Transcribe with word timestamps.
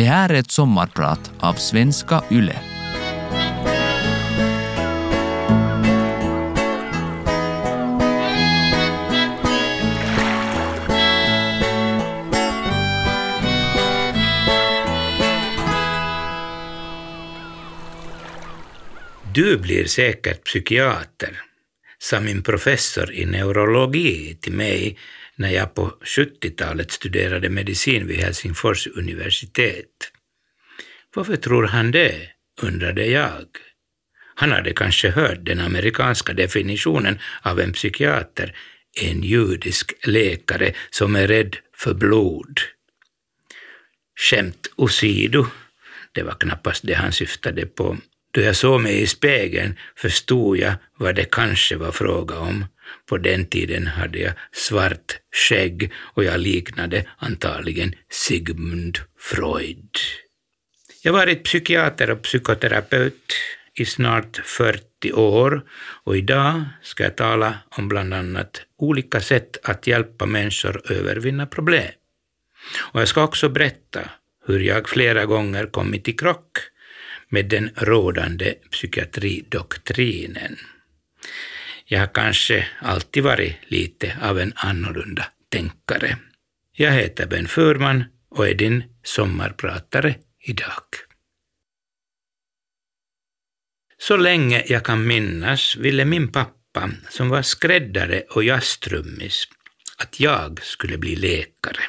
Det 0.00 0.06
här 0.06 0.28
är 0.28 0.34
ett 0.34 0.50
sommarprat 0.50 1.32
av 1.40 1.54
Svenska 1.54 2.24
Yle. 2.30 2.56
Du 19.34 19.58
blir 19.58 19.84
säkert 19.84 20.44
psykiater, 20.44 21.40
sa 21.98 22.20
min 22.20 22.42
professor 22.42 23.12
i 23.12 23.26
neurologi 23.26 24.38
till 24.40 24.52
mig 24.52 24.98
när 25.40 25.50
jag 25.50 25.74
på 25.74 25.92
70-talet 26.04 26.90
studerade 26.90 27.48
medicin 27.48 28.06
vid 28.06 28.16
Helsingfors 28.16 28.86
universitet. 28.86 30.12
Varför 31.14 31.36
tror 31.36 31.66
han 31.66 31.90
det, 31.90 32.30
undrade 32.62 33.06
jag. 33.06 33.46
Han 34.34 34.52
hade 34.52 34.72
kanske 34.72 35.10
hört 35.10 35.38
den 35.40 35.60
amerikanska 35.60 36.32
definitionen 36.32 37.18
av 37.42 37.60
en 37.60 37.72
psykiater, 37.72 38.56
en 39.00 39.22
judisk 39.22 40.06
läkare 40.06 40.72
som 40.90 41.16
är 41.16 41.28
rädd 41.28 41.56
för 41.76 41.94
blod. 41.94 42.60
Skämt 44.20 44.66
åsido, 44.76 45.46
det 46.12 46.22
var 46.22 46.34
knappast 46.34 46.86
det 46.86 46.94
han 46.94 47.12
syftade 47.12 47.66
på. 47.66 47.96
Då 48.30 48.40
jag 48.40 48.56
såg 48.56 48.80
mig 48.80 49.02
i 49.02 49.06
spegeln 49.06 49.78
förstod 49.96 50.56
jag 50.56 50.74
vad 50.96 51.14
det 51.14 51.30
kanske 51.30 51.76
var 51.76 51.92
fråga 51.92 52.38
om. 52.38 52.64
På 53.06 53.18
den 53.18 53.46
tiden 53.46 53.86
hade 53.86 54.18
jag 54.18 54.32
svart 54.52 55.18
skägg 55.32 55.92
och 55.96 56.24
jag 56.24 56.40
liknade 56.40 57.04
antagligen 57.18 57.94
Sigmund 58.10 58.98
Freud. 59.18 59.96
Jag 61.02 61.12
har 61.12 61.18
varit 61.18 61.44
psykiater 61.44 62.10
och 62.10 62.22
psykoterapeut 62.22 63.32
i 63.74 63.84
snart 63.84 64.40
40 64.44 65.12
år 65.12 65.64
och 66.04 66.16
idag 66.16 66.64
ska 66.82 67.02
jag 67.04 67.16
tala 67.16 67.58
om 67.68 67.88
bland 67.88 68.14
annat 68.14 68.62
olika 68.78 69.20
sätt 69.20 69.56
att 69.62 69.86
hjälpa 69.86 70.26
människor 70.26 70.92
övervinna 70.92 71.46
problem. 71.46 71.92
Och 72.78 73.00
jag 73.00 73.08
ska 73.08 73.24
också 73.24 73.48
berätta 73.48 74.00
hur 74.46 74.60
jag 74.60 74.88
flera 74.88 75.26
gånger 75.26 75.66
kommit 75.66 76.08
i 76.08 76.12
krock 76.12 76.58
med 77.28 77.46
den 77.46 77.70
rådande 77.76 78.54
psykiatridoktrinen. 78.70 80.58
Jag 81.92 82.00
har 82.00 82.06
kanske 82.06 82.66
alltid 82.80 83.22
varit 83.22 83.56
lite 83.66 84.16
av 84.22 84.38
en 84.38 84.52
annorlunda 84.56 85.26
tänkare. 85.48 86.16
Jag 86.72 86.92
heter 86.92 87.26
Ben 87.26 87.48
Furman 87.48 88.04
och 88.30 88.48
är 88.48 88.54
din 88.54 88.84
sommarpratare 89.02 90.14
idag. 90.38 90.84
Så 93.98 94.16
länge 94.16 94.64
jag 94.66 94.84
kan 94.84 95.06
minnas 95.06 95.76
ville 95.76 96.04
min 96.04 96.32
pappa, 96.32 96.90
som 97.08 97.28
var 97.28 97.42
skräddare 97.42 98.20
och 98.20 98.44
jazztrummis, 98.44 99.48
att 99.96 100.20
jag 100.20 100.62
skulle 100.62 100.98
bli 100.98 101.16
läkare. 101.16 101.82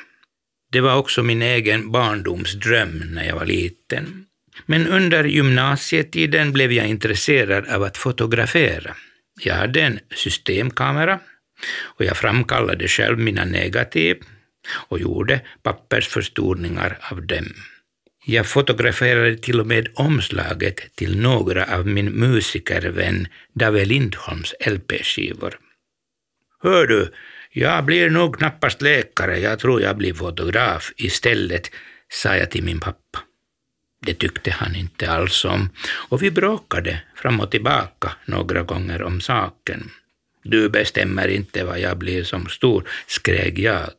Det 0.72 0.82
var 0.82 0.96
också 0.96 1.24
min 1.24 1.42
egen 1.42 1.92
barndomsdröm 1.92 2.98
när 2.98 3.24
jag 3.24 3.36
var 3.36 3.46
liten. 3.46 4.26
Men 4.66 4.88
under 4.88 5.24
gymnasietiden 5.24 6.54
blev 6.54 6.72
jag 6.72 6.88
intresserad 6.88 7.68
av 7.68 7.84
att 7.84 7.98
fotografera. 7.98 8.96
Jag 9.44 9.56
hade 9.56 9.82
en 9.82 10.00
systemkamera 10.16 11.20
och 11.82 12.06
jag 12.06 12.18
framkallade 12.18 12.88
själv 12.88 13.20
mina 13.20 13.46
negativ 13.46 14.18
och 14.88 15.00
gjorde 15.00 15.42
pappersförstoringar 15.64 16.98
av 17.12 17.26
dem. 17.28 17.54
Jag 18.26 18.48
fotograferade 18.48 19.38
till 19.38 19.60
och 19.60 19.68
med 19.68 19.88
omslaget 19.94 20.96
till 20.96 21.22
några 21.22 21.78
av 21.78 21.88
min 21.88 22.12
musikervän 22.12 23.28
Dave 23.54 23.86
Lindholms 23.86 24.54
LP-skivor. 24.66 25.60
Hör 26.64 26.88
du, 26.88 27.14
jag 27.52 27.86
blir 27.86 28.10
nog 28.10 28.38
knappast 28.38 28.82
läkare, 28.82 29.40
jag 29.40 29.60
tror 29.60 29.82
jag 29.82 29.98
blir 29.98 30.14
fotograf 30.14 30.92
istället, 30.98 31.72
sa 32.10 32.36
jag 32.36 32.52
till 32.52 32.64
min 32.64 32.80
pappa. 32.80 33.20
Det 34.06 34.14
tyckte 34.14 34.52
han 34.52 34.76
inte 34.76 35.12
alls 35.12 35.46
om 35.46 35.70
och 36.10 36.24
vi 36.24 36.32
bråkade 36.32 37.02
fram 37.16 37.40
och 37.40 37.52
tillbaka 37.52 38.12
några 38.26 38.64
gånger 38.64 39.02
om 39.02 39.22
saken. 39.22 39.92
Du 40.44 40.70
bestämmer 40.70 41.28
inte 41.28 41.64
vad 41.64 41.80
jag 41.80 41.98
blir 41.98 42.24
som 42.24 42.48
stor, 42.48 42.90
skrek 43.08 43.60
jag, 43.60 43.94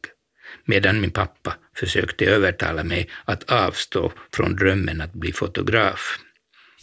medan 0.64 1.00
min 1.00 1.10
pappa 1.10 1.56
försökte 1.76 2.26
övertala 2.26 2.84
mig 2.84 3.08
att 3.24 3.50
avstå 3.50 4.12
från 4.36 4.56
drömmen 4.56 5.00
att 5.00 5.12
bli 5.12 5.32
fotograf. 5.32 6.18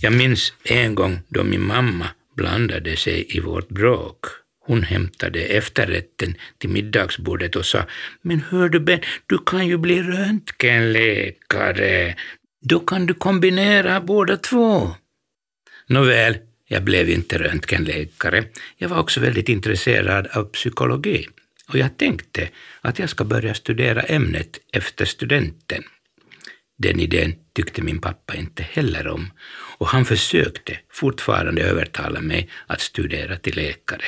Jag 0.01 0.13
minns 0.13 0.53
en 0.63 0.96
gång 0.96 1.19
då 1.28 1.44
min 1.44 1.68
mamma 1.68 2.07
blandade 2.36 2.97
sig 2.97 3.38
i 3.38 3.40
vårt 3.40 3.69
bråk. 3.69 4.25
Hon 4.66 4.84
hämtade 4.84 5.40
efterrätten 5.40 6.36
till 6.57 6.69
middagsbordet 6.69 7.56
och 7.56 7.66
sa, 7.66 7.84
men 8.22 8.41
hör 8.50 8.69
du 8.69 8.80
Ben, 8.80 9.01
du 9.28 9.38
kan 9.38 9.68
ju 9.68 9.78
bli 9.78 10.03
röntgenläkare. 10.03 12.16
Då 12.62 12.80
kan 12.80 13.06
du 13.06 13.14
kombinera 13.14 14.02
båda 14.02 14.38
två. 14.38 14.96
Nåväl, 15.88 16.38
jag 16.68 16.84
blev 16.84 17.09
inte 17.09 17.38
röntgenläkare. 17.38 18.44
Jag 18.78 18.90
var 18.90 19.00
också 19.00 19.20
väldigt 19.20 19.50
intresserad 19.50 20.28
av 20.28 20.44
psykologi 20.44 21.28
och 21.68 21.78
jag 21.78 21.98
tänkte 21.98 22.50
att 22.81 23.00
jag 23.00 23.09
ska 23.09 23.24
börja 23.24 23.53
studera 23.53 24.02
ämnet 24.02 24.59
efter 24.74 25.06
studenten. 25.06 25.84
Den 26.78 27.00
idén 27.00 27.36
tyckte 27.53 27.81
min 27.81 28.02
pappa 28.02 28.36
inte 28.36 28.64
heller 28.64 29.08
om 29.08 29.31
och 29.78 29.88
han 29.88 30.06
försökte 30.06 30.80
fortfarande 30.92 31.62
övertala 31.62 32.22
mig 32.22 32.50
att 32.68 32.81
studera 32.81 33.38
till 33.38 33.56
läkare. 33.56 34.06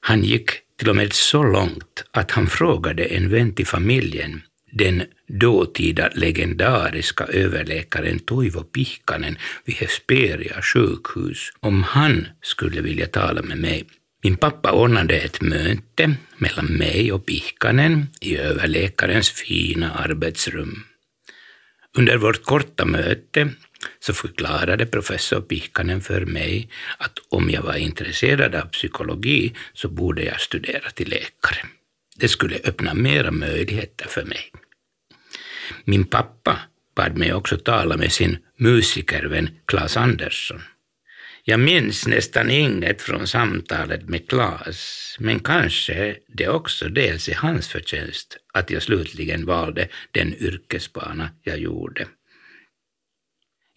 Han 0.00 0.24
gick 0.24 0.50
till 0.78 0.90
och 0.90 0.96
med 0.96 1.12
så 1.12 1.42
långt 1.42 2.04
att 2.10 2.30
han 2.30 2.46
frågade 2.46 3.04
en 3.04 3.30
vän 3.30 3.54
till 3.54 3.66
familjen 3.66 4.42
den 4.70 5.02
dåtida 5.28 6.10
legendariska 6.14 7.24
överläkaren 7.24 8.18
Toivo 8.18 8.62
Pihkanen 8.62 9.38
vid 9.64 9.76
Hesperia 9.76 10.62
sjukhus 10.62 11.52
om 11.60 11.82
han 11.82 12.26
skulle 12.42 12.80
vilja 12.80 13.06
tala 13.06 13.42
med 13.42 13.58
mig. 13.58 13.84
Min 14.22 14.36
pappa 14.36 14.72
ordnade 14.72 15.14
ett 15.14 15.40
möte 15.40 16.14
mellan 16.36 16.66
mig 16.66 17.12
och 17.12 17.26
Pihkanen 17.26 18.06
i 18.20 18.36
överläkarens 18.36 19.30
fina 19.30 19.92
arbetsrum. 19.92 20.84
Under 21.98 22.16
vårt 22.16 22.42
korta 22.42 22.84
möte 22.84 23.48
så 24.00 24.12
förklarade 24.14 24.86
professor 24.86 25.40
Pihkanen 25.40 26.00
för 26.00 26.24
mig 26.24 26.68
att 26.98 27.18
om 27.28 27.50
jag 27.50 27.62
var 27.62 27.76
intresserad 27.76 28.54
av 28.54 28.66
psykologi 28.66 29.54
så 29.72 29.88
borde 29.88 30.22
jag 30.22 30.40
studera 30.40 30.90
till 30.90 31.08
läkare. 31.08 31.77
Det 32.18 32.28
skulle 32.28 32.56
öppna 32.64 32.94
mera 32.94 33.30
möjligheter 33.30 34.08
för 34.08 34.24
mig. 34.24 34.52
Min 35.84 36.04
pappa 36.04 36.58
bad 36.96 37.16
mig 37.16 37.32
också 37.32 37.56
tala 37.56 37.96
med 37.96 38.12
sin 38.12 38.38
musikervän 38.56 39.50
Claes 39.66 39.96
Andersson. 39.96 40.62
Jag 41.44 41.60
minns 41.60 42.06
nästan 42.06 42.50
inget 42.50 43.02
från 43.02 43.26
samtalet 43.26 44.08
med 44.08 44.28
Claes, 44.28 45.16
men 45.18 45.40
kanske 45.40 46.16
det 46.28 46.48
också 46.48 46.88
dels 46.88 47.28
är 47.28 47.34
hans 47.34 47.68
förtjänst 47.68 48.36
att 48.52 48.70
jag 48.70 48.82
slutligen 48.82 49.46
valde 49.46 49.88
den 50.10 50.34
yrkesbana 50.34 51.30
jag 51.42 51.58
gjorde. 51.58 52.06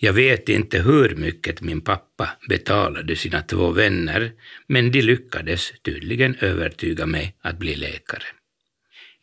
Jag 0.03 0.13
vet 0.13 0.49
inte 0.49 0.79
hur 0.79 1.15
mycket 1.15 1.61
min 1.61 1.81
pappa 1.81 2.29
betalade 2.49 3.15
sina 3.15 3.41
två 3.41 3.71
vänner, 3.71 4.31
men 4.67 4.91
de 4.91 5.01
lyckades 5.01 5.73
tydligen 5.81 6.35
övertyga 6.39 7.05
mig 7.05 7.35
att 7.41 7.57
bli 7.57 7.75
läkare. 7.75 8.23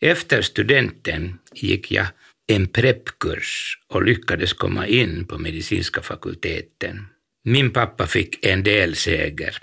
Efter 0.01 0.43
studenten 0.43 1.39
gick 1.55 1.93
jag 1.93 2.07
en 2.47 2.67
preppkurs 2.67 3.79
och 3.89 4.05
lyckades 4.05 4.53
komma 4.53 4.87
in 4.87 5.27
på 5.27 5.39
medicinska 5.39 6.03
fakulteten. 6.03 7.07
Min 7.45 7.71
pappa 7.71 8.07
fick 8.07 8.47
en 8.47 8.63
del 8.63 8.97
seger, 8.97 9.59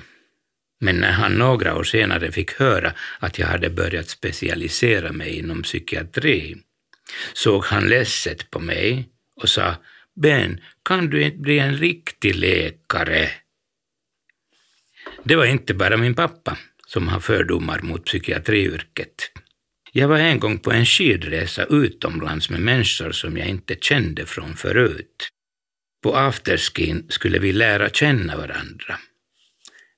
men 0.79 0.95
när 0.95 1.11
han 1.11 1.33
några 1.33 1.75
år 1.75 1.83
senare 1.83 2.31
fick 2.31 2.51
höra 2.51 2.93
att 3.19 3.39
jag 3.39 3.47
hade 3.47 3.69
börjat 3.69 4.09
specialisera 4.09 5.11
mig 5.11 5.37
inom 5.37 5.63
psykiatri 5.63 6.57
såg 7.33 7.65
han 7.65 7.87
ledset 7.87 8.49
på 8.51 8.59
mig 8.59 9.09
och 9.41 9.49
sa 9.49 9.75
Ben, 10.15 10.61
kan 10.83 11.09
du 11.09 11.23
inte 11.23 11.37
bli 11.37 11.59
en 11.59 11.77
riktig 11.77 12.35
läkare? 12.35 13.29
Det 15.23 15.35
var 15.35 15.45
inte 15.45 15.73
bara 15.73 15.97
min 15.97 16.15
pappa 16.15 16.57
som 16.87 17.07
har 17.07 17.19
fördomar 17.19 17.79
mot 17.81 18.05
psykiatriyrket. 18.05 19.31
Jag 19.91 20.07
var 20.07 20.17
en 20.17 20.39
gång 20.39 20.59
på 20.59 20.71
en 20.71 20.85
skidresa 20.85 21.65
utomlands 21.65 22.49
med 22.49 22.61
människor 22.61 23.11
som 23.11 23.37
jag 23.37 23.47
inte 23.47 23.75
kände 23.81 24.25
från 24.25 24.55
förut. 24.55 25.29
På 26.03 26.15
afterskin 26.15 27.05
skulle 27.09 27.39
vi 27.39 27.53
lära 27.53 27.89
känna 27.89 28.37
varandra. 28.37 28.99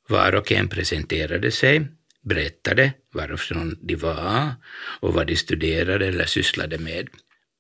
Var 0.08 0.36
och 0.36 0.52
en 0.52 0.68
presenterade 0.68 1.52
sig, 1.52 1.88
berättade 2.24 2.94
varifrån 3.14 3.78
de 3.82 3.96
var 3.96 4.52
och 5.00 5.14
vad 5.14 5.28
de 5.28 5.36
studerade 5.36 6.08
eller 6.08 6.26
sysslade 6.26 6.78
med. 6.78 7.08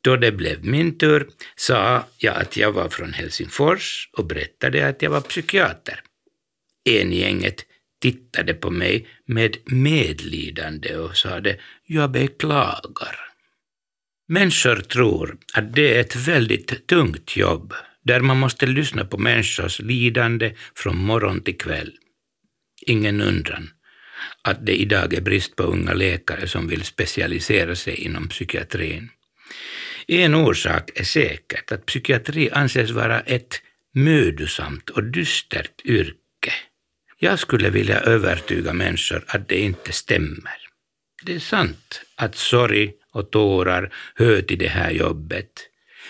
Då 0.07 0.15
det 0.15 0.31
blev 0.31 0.65
min 0.65 0.97
tur 0.97 1.27
sa 1.55 2.05
jag 2.17 2.35
att 2.35 2.57
jag 2.57 2.71
var 2.71 2.89
från 2.89 3.13
Helsingfors 3.13 4.09
och 4.13 4.25
berättade 4.25 4.87
att 4.87 5.01
jag 5.01 5.09
var 5.09 5.21
psykiater. 5.21 6.01
En 6.89 7.13
i 7.13 7.19
gänget 7.19 7.65
tittade 8.01 8.53
på 8.53 8.69
mig 8.71 9.07
med 9.25 9.57
medlidande 9.65 10.97
och 10.97 11.17
sade 11.17 11.57
”jag 11.85 12.11
beklagar”. 12.11 13.15
Människor 14.27 14.75
tror 14.75 15.37
att 15.53 15.75
det 15.75 15.95
är 15.95 16.01
ett 16.01 16.15
väldigt 16.15 16.87
tungt 16.87 17.37
jobb 17.37 17.73
där 18.03 18.19
man 18.19 18.39
måste 18.39 18.65
lyssna 18.65 19.05
på 19.05 19.17
människors 19.17 19.79
lidande 19.79 20.53
från 20.75 20.97
morgon 20.97 21.41
till 21.41 21.57
kväll. 21.57 21.91
Ingen 22.81 23.21
undran 23.21 23.69
att 24.41 24.65
det 24.65 24.81
idag 24.81 25.13
är 25.13 25.21
brist 25.21 25.55
på 25.55 25.63
unga 25.63 25.93
läkare 25.93 26.47
som 26.47 26.67
vill 26.67 26.83
specialisera 26.83 27.75
sig 27.75 27.95
inom 27.95 28.27
psykiatrin. 28.27 29.09
En 30.09 30.35
orsak 30.35 30.91
är 30.95 31.03
säkert 31.03 31.71
att 31.71 31.85
psykiatri 31.85 32.49
anses 32.51 32.91
vara 32.91 33.19
ett 33.19 33.61
mödosamt 33.93 34.89
och 34.89 35.03
dystert 35.03 35.85
yrke. 35.85 36.53
Jag 37.19 37.39
skulle 37.39 37.69
vilja 37.69 37.99
övertyga 37.99 38.73
människor 38.73 39.23
att 39.27 39.47
det 39.47 39.59
inte 39.59 39.91
stämmer. 39.91 40.57
Det 41.25 41.35
är 41.35 41.39
sant 41.39 42.01
att 42.15 42.35
sorg 42.35 42.93
och 43.11 43.31
tårar 43.31 43.93
hör 44.15 44.41
till 44.41 44.57
det 44.57 44.67
här 44.67 44.91
jobbet, 44.91 45.51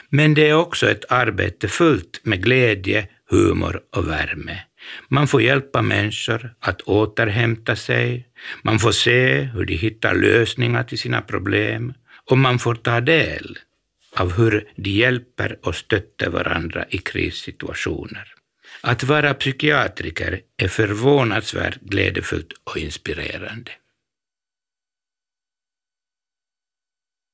men 0.10 0.34
det 0.34 0.50
är 0.50 0.54
också 0.54 0.90
ett 0.90 1.12
arbete 1.12 1.68
fullt 1.68 2.20
med 2.24 2.44
glädje, 2.44 3.08
humor 3.30 3.82
och 3.96 4.08
värme. 4.08 4.60
Man 5.10 5.28
får 5.28 5.42
hjälpa 5.42 5.82
människor 5.82 6.54
att 6.60 6.82
återhämta 6.82 7.76
sig, 7.76 8.28
man 8.64 8.80
får 8.80 8.92
se 8.92 9.42
hur 9.42 9.66
de 9.66 9.76
hittar 9.76 10.16
lösningar 10.16 10.84
till 10.84 11.00
sina 11.00 11.22
problem 11.22 11.94
och 12.26 12.38
man 12.38 12.60
får 12.60 12.76
ta 12.76 13.02
del 13.02 13.58
av 14.16 14.34
hur 14.34 14.70
de 14.76 14.90
hjälper 14.90 15.60
och 15.64 15.76
stöttar 15.76 16.30
varandra 16.30 16.86
i 16.90 16.98
krissituationer. 16.98 18.34
Att 18.82 19.04
vara 19.04 19.34
psykiatriker 19.34 20.42
är 20.58 20.68
förvånansvärt 20.68 21.82
glädjefullt 21.82 22.54
och 22.64 22.78
inspirerande. 22.78 23.72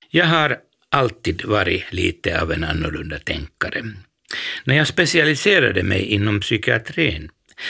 Jag 0.09 0.25
har 0.25 0.57
alltid 0.89 1.45
varit 1.45 1.93
lite 1.93 2.41
av 2.41 2.51
en 2.51 2.63
annorlunda 2.63 3.19
tänkare. 3.19 3.83
När 4.63 4.75
jag 4.75 4.87
specialiserade 4.87 5.83
mig 5.83 6.01
inom 6.01 6.39
psykiatrin 6.39 7.29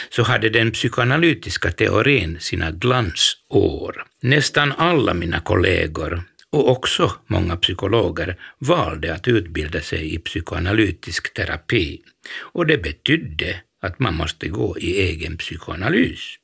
så 0.09 0.23
hade 0.23 0.49
den 0.49 0.71
psykoanalytiska 0.71 1.71
teorin 1.71 2.39
sina 2.39 2.71
glansår. 2.71 4.05
Nästan 4.21 4.71
alla 4.71 5.13
mina 5.13 5.39
kollegor 5.39 6.23
och 6.53 6.69
också 6.69 7.11
många 7.27 7.57
psykologer 7.57 8.39
valde 8.59 9.13
att 9.13 9.27
utbilda 9.27 9.81
sig 9.81 10.13
i 10.15 10.19
psykoanalytisk 10.19 11.33
terapi 11.33 12.01
och 12.39 12.65
det 12.65 12.77
betydde 12.77 13.61
att 13.81 13.99
man 13.99 14.15
måste 14.15 14.47
gå 14.47 14.77
i 14.77 15.01
egen 15.01 15.37
psykoanalys. 15.37 16.35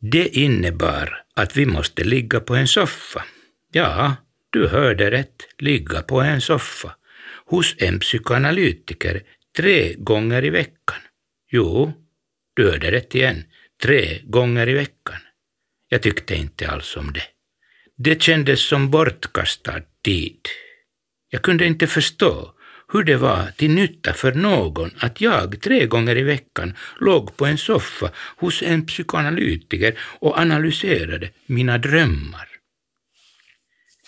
Det 0.00 0.28
innebar 0.28 1.22
att 1.34 1.56
vi 1.56 1.66
måste 1.66 2.04
ligga 2.04 2.40
på 2.40 2.54
en 2.54 2.68
soffa. 2.68 3.24
Ja, 3.72 4.16
du 4.50 4.68
hörde 4.68 5.10
rätt, 5.10 5.48
ligga 5.58 6.02
på 6.02 6.20
en 6.20 6.40
soffa 6.40 6.96
hos 7.46 7.74
en 7.78 7.98
psykoanalytiker 7.98 9.22
tre 9.56 9.94
gånger 9.94 10.44
i 10.44 10.50
veckan. 10.50 11.00
Jo, 11.50 11.92
du 12.54 12.70
hörde 12.70 12.92
rätt 12.92 13.14
igen, 13.14 13.44
tre 13.82 14.18
gånger 14.24 14.68
i 14.68 14.74
veckan. 14.74 15.20
Jag 15.88 16.02
tyckte 16.02 16.34
inte 16.34 16.68
alls 16.68 16.96
om 16.96 17.12
det. 17.12 17.33
Det 17.96 18.22
kändes 18.22 18.68
som 18.68 18.90
bortkastad 18.90 19.80
tid. 20.04 20.40
Jag 21.30 21.42
kunde 21.42 21.66
inte 21.66 21.86
förstå 21.86 22.54
hur 22.92 23.04
det 23.04 23.16
var 23.16 23.50
till 23.56 23.70
nytta 23.70 24.12
för 24.12 24.32
någon 24.32 24.90
att 24.98 25.20
jag 25.20 25.60
tre 25.60 25.86
gånger 25.86 26.16
i 26.16 26.22
veckan 26.22 26.74
låg 27.00 27.36
på 27.36 27.46
en 27.46 27.58
soffa 27.58 28.10
hos 28.36 28.62
en 28.62 28.86
psykoanalytiker 28.86 29.98
och 30.00 30.38
analyserade 30.38 31.30
mina 31.46 31.78
drömmar. 31.78 32.48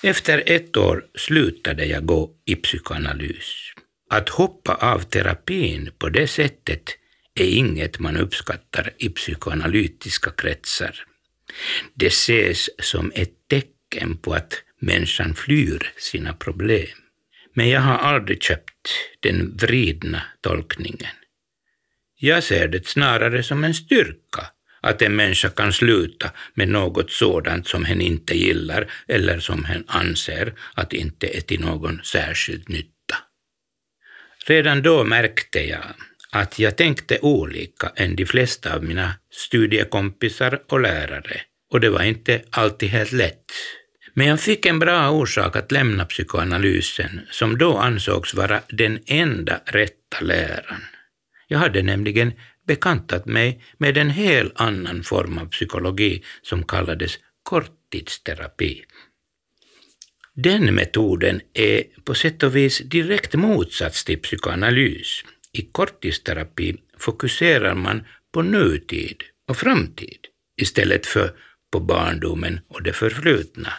Efter 0.02 0.42
ett 0.46 0.76
år 0.76 1.04
slutade 1.14 1.84
jag 1.84 2.06
gå 2.06 2.30
i 2.44 2.56
psykoanalys. 2.56 3.72
Att 4.10 4.28
hoppa 4.28 4.74
av 4.74 5.00
terapin 5.00 5.90
på 5.98 6.08
det 6.08 6.26
sättet 6.26 6.96
är 7.34 7.48
inget 7.48 7.98
man 7.98 8.16
uppskattar 8.16 8.90
i 8.98 9.08
psykoanalytiska 9.08 10.30
kretsar. 10.30 11.04
Det 11.94 12.06
ses 12.06 12.70
som 12.78 13.12
ett 13.14 13.35
tecken 13.96 14.16
på 14.16 14.34
att 14.34 14.62
människan 14.80 15.34
flyr 15.34 15.92
sina 15.96 16.32
problem. 16.32 16.98
Men 17.54 17.68
jag 17.68 17.80
har 17.80 17.98
aldrig 17.98 18.42
köpt 18.42 18.88
den 19.20 19.56
vridna 19.56 20.22
tolkningen. 20.40 21.14
Jag 22.18 22.44
ser 22.44 22.68
det 22.68 22.86
snarare 22.86 23.42
som 23.42 23.64
en 23.64 23.74
styrka 23.74 24.46
att 24.80 25.02
en 25.02 25.16
människa 25.16 25.48
kan 25.48 25.72
sluta 25.72 26.30
med 26.54 26.68
något 26.68 27.10
sådant 27.10 27.68
som 27.68 27.84
hen 27.84 28.00
inte 28.00 28.34
gillar 28.34 28.86
eller 29.08 29.40
som 29.40 29.64
hen 29.64 29.84
anser 29.86 30.54
att 30.74 30.92
inte 30.92 31.36
är 31.36 31.40
till 31.40 31.60
någon 31.60 32.00
särskild 32.04 32.68
nytta. 32.68 33.16
Redan 34.46 34.82
då 34.82 35.04
märkte 35.04 35.60
jag 35.60 35.84
att 36.32 36.58
jag 36.58 36.76
tänkte 36.76 37.18
olika 37.22 37.92
än 37.96 38.16
de 38.16 38.26
flesta 38.26 38.74
av 38.74 38.84
mina 38.84 39.14
studiekompisar 39.30 40.62
och 40.68 40.80
lärare, 40.80 41.40
och 41.70 41.80
det 41.80 41.90
var 41.90 42.02
inte 42.02 42.42
alltid 42.50 42.88
helt 42.88 43.12
lätt. 43.12 43.52
Men 44.18 44.26
jag 44.26 44.40
fick 44.40 44.66
en 44.66 44.78
bra 44.78 45.10
orsak 45.10 45.56
att 45.56 45.72
lämna 45.72 46.04
psykoanalysen, 46.04 47.20
som 47.30 47.58
då 47.58 47.76
ansågs 47.78 48.34
vara 48.34 48.62
den 48.68 48.98
enda 49.06 49.60
rätta 49.66 50.20
läran. 50.20 50.82
Jag 51.48 51.58
hade 51.58 51.82
nämligen 51.82 52.32
bekantat 52.66 53.26
mig 53.26 53.62
med 53.78 53.96
en 53.96 54.10
helt 54.10 54.60
annan 54.60 55.02
form 55.02 55.38
av 55.38 55.46
psykologi 55.46 56.24
som 56.42 56.62
kallades 56.64 57.18
korttidsterapi. 57.42 58.84
Den 60.34 60.74
metoden 60.74 61.40
är 61.54 61.82
på 62.04 62.14
sätt 62.14 62.42
och 62.42 62.56
vis 62.56 62.78
direkt 62.78 63.34
motsats 63.34 64.04
till 64.04 64.22
psykoanalys. 64.22 65.24
I 65.52 65.62
korttidsterapi 65.62 66.76
fokuserar 66.98 67.74
man 67.74 68.04
på 68.32 68.42
nutid 68.42 69.22
och 69.48 69.56
framtid 69.56 70.18
istället 70.60 71.06
för 71.06 71.32
på 71.72 71.80
barndomen 71.80 72.60
och 72.68 72.82
det 72.82 72.92
förflutna. 72.92 73.72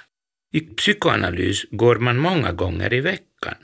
I 0.54 0.60
psykoanalys 0.60 1.66
går 1.72 1.96
man 1.96 2.18
många 2.18 2.52
gånger 2.52 2.94
i 2.94 3.02
veckan 3.02 3.56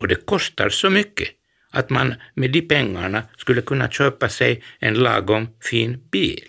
och 0.00 0.08
det 0.08 0.26
kostar 0.26 0.68
så 0.68 0.90
mycket 0.90 1.28
att 1.70 1.90
man 1.90 2.14
med 2.34 2.50
de 2.50 2.62
pengarna 2.62 3.22
skulle 3.36 3.62
kunna 3.62 3.90
köpa 3.90 4.28
sig 4.28 4.62
en 4.78 4.94
lagom 4.94 5.48
fin 5.62 6.08
bil. 6.12 6.44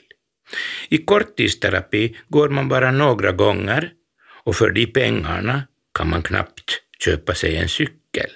I 0.89 0.97
korttidsterapi 0.97 2.17
går 2.27 2.49
man 2.49 2.69
bara 2.69 2.91
några 2.91 3.31
gånger 3.31 3.91
och 4.43 4.55
för 4.55 4.71
de 4.71 4.87
pengarna 4.87 5.63
kan 5.93 6.09
man 6.09 6.23
knappt 6.23 6.81
köpa 7.03 7.35
sig 7.35 7.57
en 7.57 7.69
cykel. 7.69 8.29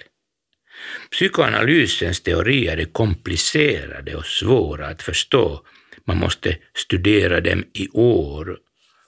Psykoanalysens 1.10 2.20
teorier 2.20 2.76
är 2.76 2.84
komplicerade 2.84 4.16
och 4.16 4.26
svåra 4.26 4.86
att 4.86 5.02
förstå. 5.02 5.66
Man 6.04 6.16
måste 6.16 6.56
studera 6.74 7.40
dem 7.40 7.64
i 7.74 7.88
år 7.88 8.58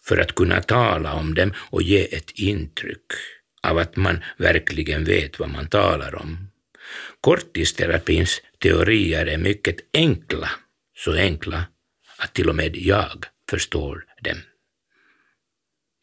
för 0.05 0.19
att 0.19 0.35
kunna 0.35 0.61
tala 0.61 1.13
om 1.13 1.35
dem 1.35 1.53
och 1.57 1.83
ge 1.83 2.17
ett 2.17 2.31
intryck 2.31 3.13
av 3.63 3.79
att 3.79 3.97
man 3.97 4.25
verkligen 4.37 5.05
vet 5.05 5.39
vad 5.39 5.51
man 5.51 5.69
talar 5.69 6.15
om. 6.15 6.51
Korttidsterapins 7.21 8.43
teorier 8.59 9.27
är 9.27 9.39
mycket 9.39 9.77
enkla, 9.93 10.51
så 10.97 11.13
enkla 11.13 11.65
att 12.19 12.35
till 12.35 12.49
och 12.49 12.57
med 12.57 12.77
jag 12.77 13.25
förstår 13.51 14.05
dem. 14.23 14.39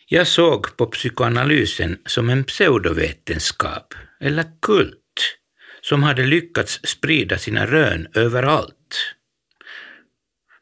Jag 0.07 0.27
såg 0.27 0.77
på 0.77 0.85
psykoanalysen 0.85 1.97
som 2.05 2.29
en 2.29 2.43
pseudovetenskap, 2.43 3.93
eller 4.19 4.45
kult, 4.61 5.37
som 5.81 6.03
hade 6.03 6.25
lyckats 6.25 6.79
sprida 6.83 7.37
sina 7.37 7.65
rön 7.65 8.07
överallt. 8.13 9.15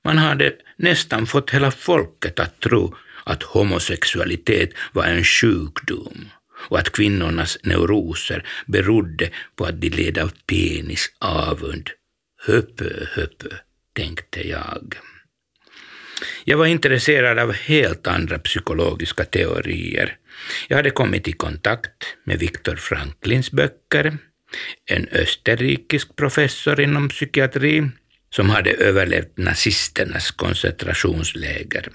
Man 0.03 0.17
hade 0.17 0.55
nästan 0.75 1.25
fått 1.25 1.49
hela 1.49 1.71
folket 1.71 2.39
att 2.39 2.59
tro 2.59 2.95
att 3.23 3.43
homosexualitet 3.43 4.69
var 4.93 5.03
en 5.03 5.23
sjukdom 5.23 6.29
och 6.69 6.79
att 6.79 6.91
kvinnornas 6.91 7.57
neuroser 7.63 8.45
berodde 8.65 9.29
på 9.55 9.65
att 9.65 9.81
de 9.81 9.89
led 9.89 10.17
av 10.17 10.31
penisavund. 10.45 11.89
Höpö, 12.45 13.05
höpö, 13.15 13.49
tänkte 13.93 14.47
jag. 14.47 14.95
Jag 16.43 16.57
var 16.57 16.65
intresserad 16.65 17.39
av 17.39 17.53
helt 17.53 18.07
andra 18.07 18.39
psykologiska 18.39 19.25
teorier. 19.25 20.17
Jag 20.67 20.77
hade 20.77 20.89
kommit 20.89 21.27
i 21.27 21.31
kontakt 21.31 22.15
med 22.23 22.39
Viktor 22.39 22.75
Franklins 22.75 23.51
böcker, 23.51 24.17
en 24.85 25.07
österrikisk 25.11 26.15
professor 26.15 26.81
inom 26.81 27.09
psykiatri 27.09 27.89
som 28.29 28.49
hade 28.49 28.71
överlevt 28.71 29.37
nazisternas 29.37 30.31
koncentrationsläger. 30.31 31.89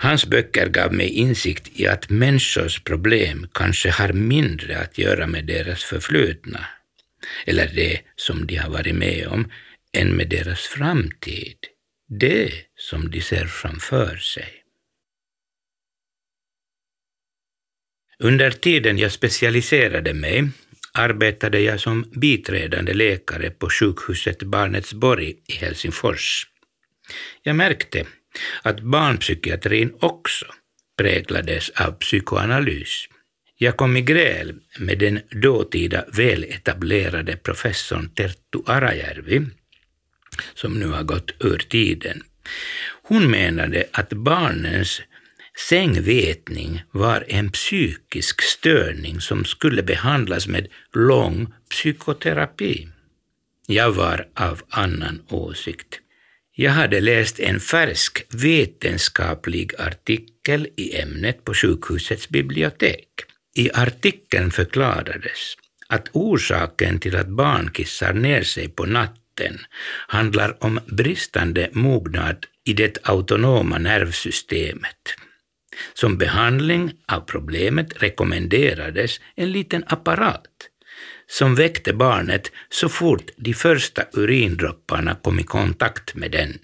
Hans 0.00 0.26
böcker 0.26 0.68
gav 0.68 0.94
mig 0.94 1.08
insikt 1.08 1.80
i 1.80 1.86
att 1.86 2.10
människors 2.10 2.80
problem 2.80 3.48
kanske 3.54 3.90
har 3.90 4.12
mindre 4.12 4.78
att 4.78 4.98
göra 4.98 5.26
med 5.26 5.46
deras 5.46 5.84
förflutna, 5.84 6.66
eller 7.46 7.68
det 7.74 8.00
som 8.16 8.46
de 8.46 8.56
har 8.56 8.70
varit 8.70 8.94
med 8.94 9.26
om, 9.26 9.50
än 9.92 10.16
med 10.16 10.28
deras 10.28 10.60
framtid, 10.60 11.56
det 12.08 12.52
som 12.76 13.10
de 13.10 13.20
ser 13.20 13.46
framför 13.46 14.16
sig. 14.16 14.54
Under 18.18 18.50
tiden 18.50 18.98
jag 18.98 19.12
specialiserade 19.12 20.14
mig 20.14 20.48
arbetade 20.92 21.60
jag 21.60 21.80
som 21.80 22.10
biträdande 22.16 22.94
läkare 22.94 23.50
på 23.50 23.70
sjukhuset 23.70 24.42
Barnetsborg 24.42 25.36
i 25.46 25.52
Helsingfors. 25.52 26.46
Jag 27.42 27.56
märkte 27.56 28.06
att 28.62 28.80
barnpsykiatrin 28.80 29.92
också 30.00 30.46
präglades 30.98 31.70
av 31.70 31.92
psykoanalys. 31.92 33.08
Jag 33.56 33.76
kom 33.76 33.96
i 33.96 34.02
gräl 34.02 34.54
med 34.78 34.98
den 34.98 35.20
dåtida 35.30 36.04
väletablerade 36.12 37.36
professorn 37.36 38.10
Terttu 38.14 38.58
Arajärvi, 38.66 39.46
som 40.54 40.80
nu 40.80 40.86
har 40.86 41.02
gått 41.02 41.30
ur 41.40 41.58
tiden. 41.58 42.22
Hon 43.02 43.30
menade 43.30 43.84
att 43.92 44.12
barnens 44.12 45.02
sängvetning 45.68 46.82
var 46.90 47.24
en 47.28 47.50
psykisk 47.50 48.42
störning 48.42 49.20
som 49.20 49.44
skulle 49.44 49.82
behandlas 49.82 50.46
med 50.46 50.68
lång 50.92 51.52
psykoterapi. 51.70 52.88
Jag 53.66 53.92
var 53.92 54.28
av 54.34 54.62
annan 54.68 55.22
åsikt. 55.28 56.00
Jag 56.60 56.72
hade 56.72 57.00
läst 57.00 57.40
en 57.40 57.60
färsk 57.60 58.26
vetenskaplig 58.34 59.72
artikel 59.78 60.68
i 60.76 61.00
ämnet 61.00 61.44
på 61.44 61.54
sjukhusets 61.54 62.28
bibliotek. 62.28 63.08
I 63.54 63.70
artikeln 63.74 64.50
förklarades 64.50 65.54
att 65.88 66.08
orsaken 66.12 67.00
till 67.00 67.16
att 67.16 67.28
barn 67.28 67.70
kissar 67.70 68.12
ner 68.12 68.42
sig 68.42 68.68
på 68.68 68.86
natten 68.86 69.58
handlar 70.08 70.64
om 70.64 70.80
bristande 70.86 71.70
mognad 71.72 72.46
i 72.64 72.72
det 72.72 72.98
autonoma 73.02 73.78
nervsystemet. 73.78 75.14
Som 75.94 76.18
behandling 76.18 76.92
av 77.06 77.20
problemet 77.20 78.02
rekommenderades 78.02 79.20
en 79.34 79.52
liten 79.52 79.84
apparat 79.86 80.67
som 81.30 81.54
väckte 81.54 81.92
barnet 81.92 82.52
så 82.68 82.88
fort 82.88 83.30
de 83.36 83.54
första 83.54 84.02
urindropparna 84.12 85.14
kom 85.14 85.40
i 85.40 85.42
kontakt 85.42 86.14
med 86.14 86.30
den. 86.30 86.58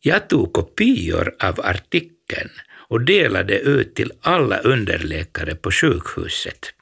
Jag 0.00 0.28
tog 0.28 0.52
kopior 0.52 1.34
av 1.40 1.60
artikeln 1.60 2.50
och 2.88 3.00
delade 3.00 3.58
ut 3.58 3.94
till 3.94 4.12
alla 4.20 4.58
underläkare 4.58 5.54
på 5.54 5.70
sjukhuset. 5.70 6.74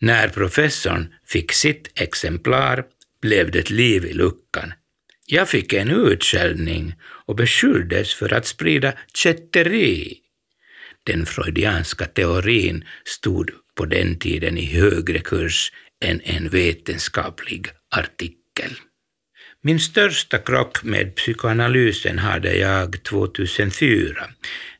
När 0.00 0.28
professorn 0.28 1.14
fick 1.26 1.52
sitt 1.52 2.00
exemplar 2.00 2.84
blev 3.20 3.50
det 3.50 3.70
liv 3.70 4.04
i 4.04 4.12
luckan. 4.12 4.72
Jag 5.26 5.48
fick 5.48 5.72
en 5.72 5.90
utskällning 5.90 6.94
och 7.02 7.36
beskylldes 7.36 8.14
för 8.14 8.32
att 8.32 8.46
sprida 8.46 8.92
kätteri. 9.14 10.18
Den 11.04 11.26
freudianska 11.26 12.04
teorin 12.04 12.84
stod 13.04 13.50
på 13.74 13.84
den 13.84 14.18
tiden 14.18 14.58
i 14.58 14.64
högre 14.64 15.18
kurs 15.18 15.72
än 16.02 16.20
en 16.24 16.48
vetenskaplig 16.48 17.68
artikel. 17.90 18.70
Min 19.62 19.80
största 19.80 20.38
krock 20.38 20.84
med 20.84 21.14
psykoanalysen 21.14 22.18
hade 22.18 22.54
jag 22.54 23.02
2004. 23.02 24.26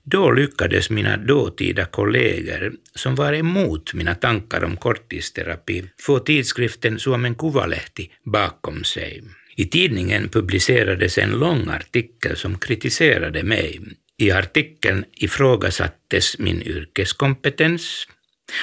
Då 0.04 0.30
lyckades 0.30 0.90
mina 0.90 1.16
dåtida 1.16 1.84
kollegor, 1.84 2.72
som 2.94 3.14
var 3.14 3.32
emot 3.32 3.94
mina 3.94 4.14
tankar 4.14 4.64
om 4.64 4.76
korttidsterapi, 4.76 5.84
få 6.00 6.18
tidskriften 6.18 6.98
Suomen 6.98 7.34
Kuvalehti 7.34 8.10
bakom 8.24 8.84
sig. 8.84 9.22
I 9.56 9.64
tidningen 9.64 10.28
publicerades 10.28 11.18
en 11.18 11.30
lång 11.30 11.68
artikel 11.68 12.36
som 12.36 12.58
kritiserade 12.58 13.42
mig. 13.42 13.80
I 14.18 14.30
artikeln 14.30 15.04
ifrågasattes 15.16 16.38
min 16.38 16.62
yrkeskompetens, 16.62 18.06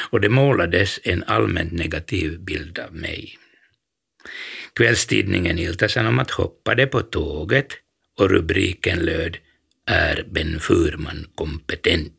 och 0.09 0.21
det 0.21 0.29
målades 0.29 0.99
en 1.03 1.23
allmänt 1.23 1.71
negativ 1.71 2.39
bild 2.39 2.79
av 2.79 2.95
mig. 2.95 3.37
Kvällstidningen 4.75 5.59
Ilta-Sanomat 5.59 6.31
hoppade 6.31 6.87
på 6.87 7.01
tåget 7.01 7.67
och 8.17 8.29
rubriken 8.29 8.99
löd 8.99 9.37
”Är 9.85 10.25
Ben 10.31 10.59
Furman 10.59 11.25
kompetent?” 11.35 12.13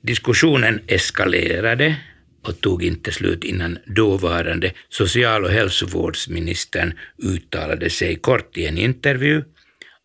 Diskussionen 0.00 0.80
eskalerade 0.86 1.96
och 2.42 2.60
tog 2.60 2.84
inte 2.84 3.12
slut 3.12 3.44
innan 3.44 3.78
dåvarande 3.86 4.72
social 4.88 5.44
och 5.44 5.50
hälsovårdsministern 5.50 6.92
uttalade 7.18 7.90
sig 7.90 8.16
kort 8.16 8.56
i 8.56 8.66
en 8.66 8.78
intervju 8.78 9.44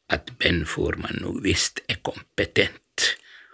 att 0.10 0.38
Ben 0.38 0.66
Furman 0.66 1.18
nog 1.22 1.44
visst 1.44 1.80
är 1.88 1.96
kompetent. 1.96 2.83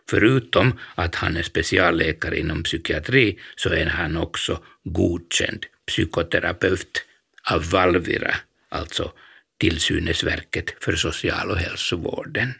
Förutom 0.09 0.79
att 0.95 1.15
han 1.15 1.37
är 1.37 1.43
specialläkare 1.43 2.39
inom 2.39 2.63
psykiatri 2.63 3.39
så 3.55 3.69
är 3.69 3.85
han 3.85 4.17
också 4.17 4.63
godkänd 4.83 5.65
psykoterapeut 5.87 7.05
av 7.51 7.69
Valvira, 7.69 8.35
alltså 8.69 9.11
Tillsynesverket 9.59 10.83
för 10.83 10.95
social 10.95 11.51
och 11.51 11.57
hälsovården. 11.57 12.53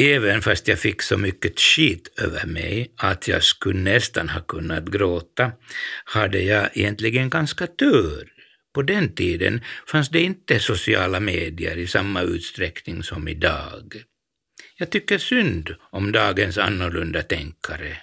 Även 0.00 0.42
fast 0.42 0.68
jag 0.68 0.78
fick 0.78 1.02
så 1.02 1.16
mycket 1.16 1.60
skit 1.60 2.14
över 2.18 2.46
mig 2.46 2.92
att 2.96 3.28
jag 3.28 3.42
skulle 3.42 3.80
nästan 3.80 4.28
ha 4.28 4.40
kunnat 4.40 4.84
gråta, 4.84 5.52
hade 6.04 6.40
jag 6.40 6.68
egentligen 6.72 7.30
ganska 7.30 7.66
tur. 7.66 8.32
På 8.74 8.82
den 8.82 9.14
tiden 9.14 9.60
fanns 9.86 10.08
det 10.08 10.20
inte 10.20 10.60
sociala 10.60 11.20
medier 11.20 11.76
i 11.76 11.86
samma 11.86 12.22
utsträckning 12.22 13.02
som 13.02 13.28
idag. 13.28 14.04
Jag 14.80 14.90
tycker 14.90 15.18
synd 15.18 15.74
om 15.90 16.12
dagens 16.12 16.58
annorlunda 16.58 17.22
tänkare. 17.22 17.96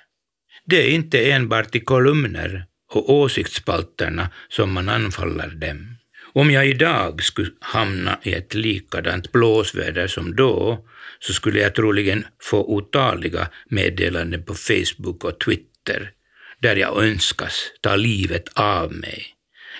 Det 0.66 0.78
är 0.78 0.90
inte 0.90 1.32
enbart 1.32 1.76
i 1.76 1.80
kolumner 1.80 2.66
och 2.92 3.10
åsiktsspalterna 3.10 4.30
som 4.50 4.74
man 4.74 4.90
anfaller 4.90 5.48
dem. 5.48 5.98
Om 6.34 6.52
jag 6.52 6.68
idag 6.68 7.24
skulle 7.24 7.52
hamna 7.60 8.20
i 8.24 8.34
ett 8.34 8.54
likadant 8.54 9.32
blåsväder 9.32 10.08
som 10.08 10.36
då, 10.36 10.86
så 11.20 11.34
skulle 11.34 11.60
jag 11.60 11.76
troligen 11.76 12.26
få 12.42 12.76
otaliga 12.76 13.50
meddelanden 13.70 14.44
på 14.44 14.54
Facebook 14.54 15.24
och 15.24 15.40
Twitter, 15.40 16.12
där 16.62 16.76
jag 16.76 17.04
önskas 17.04 17.72
ta 17.82 17.96
livet 17.96 18.50
av 18.54 18.94
mig, 18.94 19.26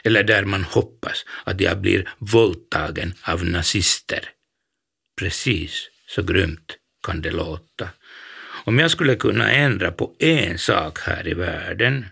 eller 0.04 0.24
där 0.24 0.46
man 0.46 0.64
hoppas 0.64 1.26
att 1.44 1.62
jag 1.62 1.82
blir 1.82 2.10
våldtagen 2.18 3.14
av 3.22 3.46
nazister. 3.46 4.30
Precis 5.20 5.90
så 6.08 6.24
grymt 6.24 6.78
kan 7.08 7.22
det 7.22 7.32
låta. 7.32 7.90
Om 8.66 8.80
jag 8.80 8.92
skulle 8.92 9.16
kunna 9.16 9.52
ändra 9.52 9.92
på 9.92 10.16
en 10.20 10.58
sak 10.58 11.00
här 11.00 11.28
i 11.28 11.34
världen 11.34 12.06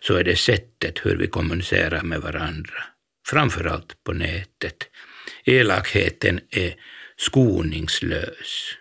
så 0.00 0.14
är 0.14 0.24
det 0.24 0.36
sättet 0.36 1.06
hur 1.06 1.16
vi 1.16 1.26
kommunicerar 1.26 2.02
med 2.02 2.20
varandra, 2.20 2.84
framförallt 3.26 4.04
på 4.04 4.12
nätet. 4.12 4.76
Elakheten 5.44 6.40
är 6.50 6.74
skoningslös. 7.16 8.76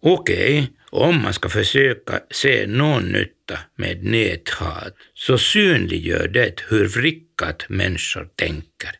Okej, 0.00 0.58
okay, 0.58 0.66
om 0.90 1.22
man 1.22 1.32
ska 1.32 1.48
försöka 1.48 2.20
se 2.30 2.66
någon 2.66 3.02
nytta 3.02 3.58
med 3.76 4.04
näthat 4.04 4.96
så 5.14 5.38
synliggör 5.38 6.28
det 6.28 6.60
hur 6.68 6.88
vrickat 6.88 7.68
människor 7.68 8.28
tänker. 8.36 8.90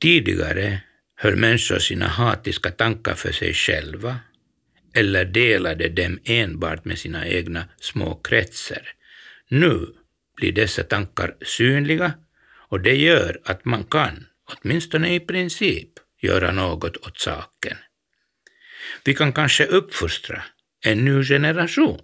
Tidigare 0.00 0.80
höll 1.16 1.36
människor 1.36 1.78
sina 1.78 2.06
hatiska 2.06 2.70
tankar 2.70 3.14
för 3.14 3.32
sig 3.32 3.54
själva 3.54 4.18
eller 4.94 5.24
delade 5.24 5.88
dem 5.88 6.18
enbart 6.24 6.84
med 6.84 6.98
sina 6.98 7.26
egna 7.26 7.64
små 7.80 8.14
kretsar. 8.14 8.88
Nu 9.48 9.86
blir 10.36 10.52
dessa 10.52 10.82
tankar 10.82 11.34
synliga 11.42 12.12
och 12.54 12.80
det 12.80 12.96
gör 12.96 13.40
att 13.44 13.64
man 13.64 13.84
kan, 13.84 14.26
åtminstone 14.44 15.14
i 15.14 15.20
princip, 15.20 15.88
göra 16.22 16.52
något 16.52 16.96
åt 16.96 17.18
saken. 17.18 17.76
Vi 19.04 19.14
kan 19.14 19.32
kanske 19.32 19.66
uppfostra 19.66 20.42
en 20.84 21.04
ny 21.04 21.24
generation 21.24 22.00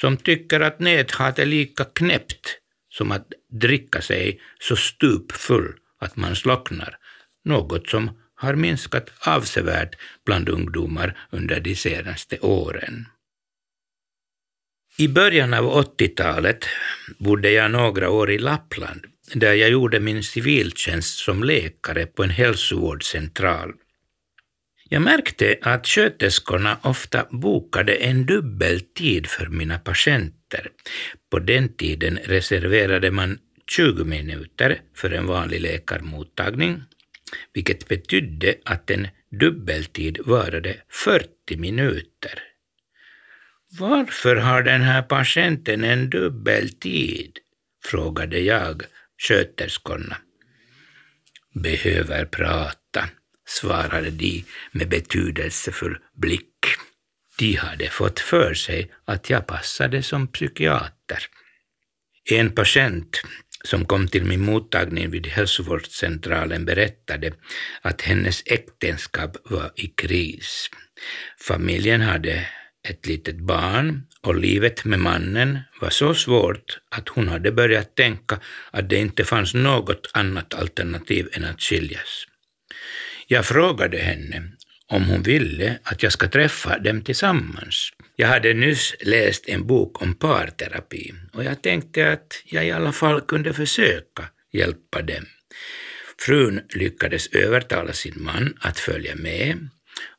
som 0.00 0.16
tycker 0.16 0.60
att 0.60 0.80
näthat 0.80 1.38
är 1.38 1.46
lika 1.46 1.84
knäppt 1.84 2.58
som 2.90 3.12
att 3.12 3.32
dricka 3.50 4.02
sig 4.02 4.40
så 4.60 4.76
stupfull 4.76 5.74
att 5.98 6.16
man 6.16 6.36
slocknar, 6.36 6.98
något 7.44 7.88
som 7.88 8.10
har 8.38 8.54
minskat 8.54 9.10
avsevärt 9.20 9.94
bland 10.26 10.48
ungdomar 10.48 11.18
under 11.30 11.60
de 11.60 11.76
senaste 11.76 12.38
åren. 12.38 13.06
I 14.98 15.08
början 15.08 15.54
av 15.54 15.64
80-talet 15.98 16.64
bodde 17.18 17.50
jag 17.50 17.70
några 17.70 18.10
år 18.10 18.30
i 18.30 18.38
Lappland 18.38 19.06
där 19.34 19.52
jag 19.52 19.70
gjorde 19.70 20.00
min 20.00 20.22
civiltjänst 20.22 21.18
som 21.18 21.44
läkare 21.44 22.06
på 22.06 22.22
en 22.22 22.30
hälsovårdscentral. 22.30 23.72
Jag 24.88 25.02
märkte 25.02 25.58
att 25.62 25.86
sköterskorna 25.86 26.78
ofta 26.82 27.26
bokade 27.30 27.94
en 27.94 28.26
dubbel 28.26 28.80
tid 28.80 29.26
för 29.26 29.46
mina 29.46 29.78
patienter. 29.78 30.70
På 31.30 31.38
den 31.38 31.76
tiden 31.76 32.18
reserverade 32.24 33.10
man 33.10 33.38
20 33.70 34.04
minuter 34.04 34.80
för 34.94 35.10
en 35.10 35.26
vanlig 35.26 35.60
läkarmottagning, 35.60 36.82
vilket 37.52 37.88
betydde 37.88 38.54
att 38.64 38.90
en 38.90 39.08
dubbeltid 39.30 40.18
varade 40.24 40.76
40 40.88 41.56
minuter. 41.56 42.42
Varför 43.78 44.36
har 44.36 44.62
den 44.62 44.80
här 44.82 45.02
patienten 45.02 45.84
en 45.84 46.10
dubbeltid? 46.10 47.38
frågade 47.84 48.38
jag 48.40 48.82
sköterskorna. 49.18 50.16
Behöver 51.54 52.24
prata, 52.24 53.08
svarade 53.46 54.10
de 54.10 54.44
med 54.72 54.88
betydelsefull 54.88 55.98
blick. 56.14 56.64
De 57.38 57.54
hade 57.54 57.88
fått 57.88 58.20
för 58.20 58.54
sig 58.54 58.90
att 59.04 59.30
jag 59.30 59.46
passade 59.46 60.02
som 60.02 60.28
psykiater. 60.28 61.26
En 62.30 62.50
patient 62.50 63.22
som 63.64 63.84
kom 63.84 64.08
till 64.08 64.24
min 64.24 64.40
mottagning 64.40 65.10
vid 65.10 65.26
hälsovårdscentralen 65.26 66.64
berättade 66.64 67.32
att 67.82 68.02
hennes 68.02 68.42
äktenskap 68.46 69.36
var 69.44 69.72
i 69.76 69.86
kris. 69.86 70.70
Familjen 71.40 72.00
hade 72.00 72.46
ett 72.88 73.06
litet 73.06 73.36
barn 73.36 74.02
och 74.22 74.36
livet 74.36 74.84
med 74.84 74.98
mannen 75.00 75.58
var 75.80 75.90
så 75.90 76.14
svårt 76.14 76.78
att 76.90 77.08
hon 77.08 77.28
hade 77.28 77.52
börjat 77.52 77.94
tänka 77.96 78.40
att 78.70 78.88
det 78.88 78.96
inte 78.96 79.24
fanns 79.24 79.54
något 79.54 80.10
annat 80.12 80.54
alternativ 80.54 81.28
än 81.32 81.44
att 81.44 81.62
skiljas. 81.62 82.26
Jag 83.26 83.46
frågade 83.46 83.98
henne 83.98 84.52
om 84.88 85.04
hon 85.04 85.22
ville 85.22 85.78
att 85.82 86.02
jag 86.02 86.12
ska 86.12 86.28
träffa 86.28 86.78
dem 86.78 87.02
tillsammans. 87.02 87.90
Jag 88.16 88.28
hade 88.28 88.54
nyss 88.54 88.94
läst 89.00 89.48
en 89.48 89.66
bok 89.66 90.02
om 90.02 90.14
parterapi 90.14 91.14
och 91.32 91.44
jag 91.44 91.62
tänkte 91.62 92.12
att 92.12 92.42
jag 92.44 92.66
i 92.66 92.70
alla 92.70 92.92
fall 92.92 93.20
kunde 93.20 93.52
försöka 93.52 94.24
hjälpa 94.52 95.02
dem. 95.02 95.26
Frun 96.18 96.60
lyckades 96.74 97.26
övertala 97.26 97.92
sin 97.92 98.22
man 98.22 98.54
att 98.60 98.78
följa 98.78 99.16
med 99.16 99.68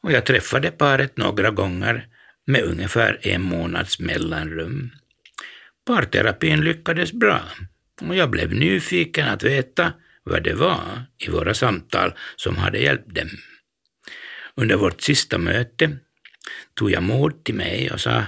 och 0.03 0.11
jag 0.11 0.25
träffade 0.25 0.71
paret 0.71 1.17
några 1.17 1.51
gånger 1.51 2.07
med 2.45 2.63
ungefär 2.63 3.19
en 3.21 3.41
månads 3.41 3.99
mellanrum. 3.99 4.91
Parterapin 5.85 6.61
lyckades 6.61 7.13
bra 7.13 7.41
och 8.01 8.15
jag 8.15 8.29
blev 8.29 8.53
nyfiken 8.53 9.27
att 9.27 9.43
veta 9.43 9.93
vad 10.23 10.43
det 10.43 10.53
var 10.53 11.03
i 11.17 11.29
våra 11.29 11.53
samtal 11.53 12.13
som 12.35 12.55
hade 12.55 12.79
hjälpt 12.79 13.15
dem. 13.15 13.29
Under 14.60 14.75
vårt 14.75 15.01
sista 15.01 15.38
möte 15.38 15.98
tog 16.74 16.92
jag 16.92 17.04
mod 17.04 17.44
till 17.44 17.56
mig 17.56 17.92
och 17.92 18.01
sa 18.01 18.24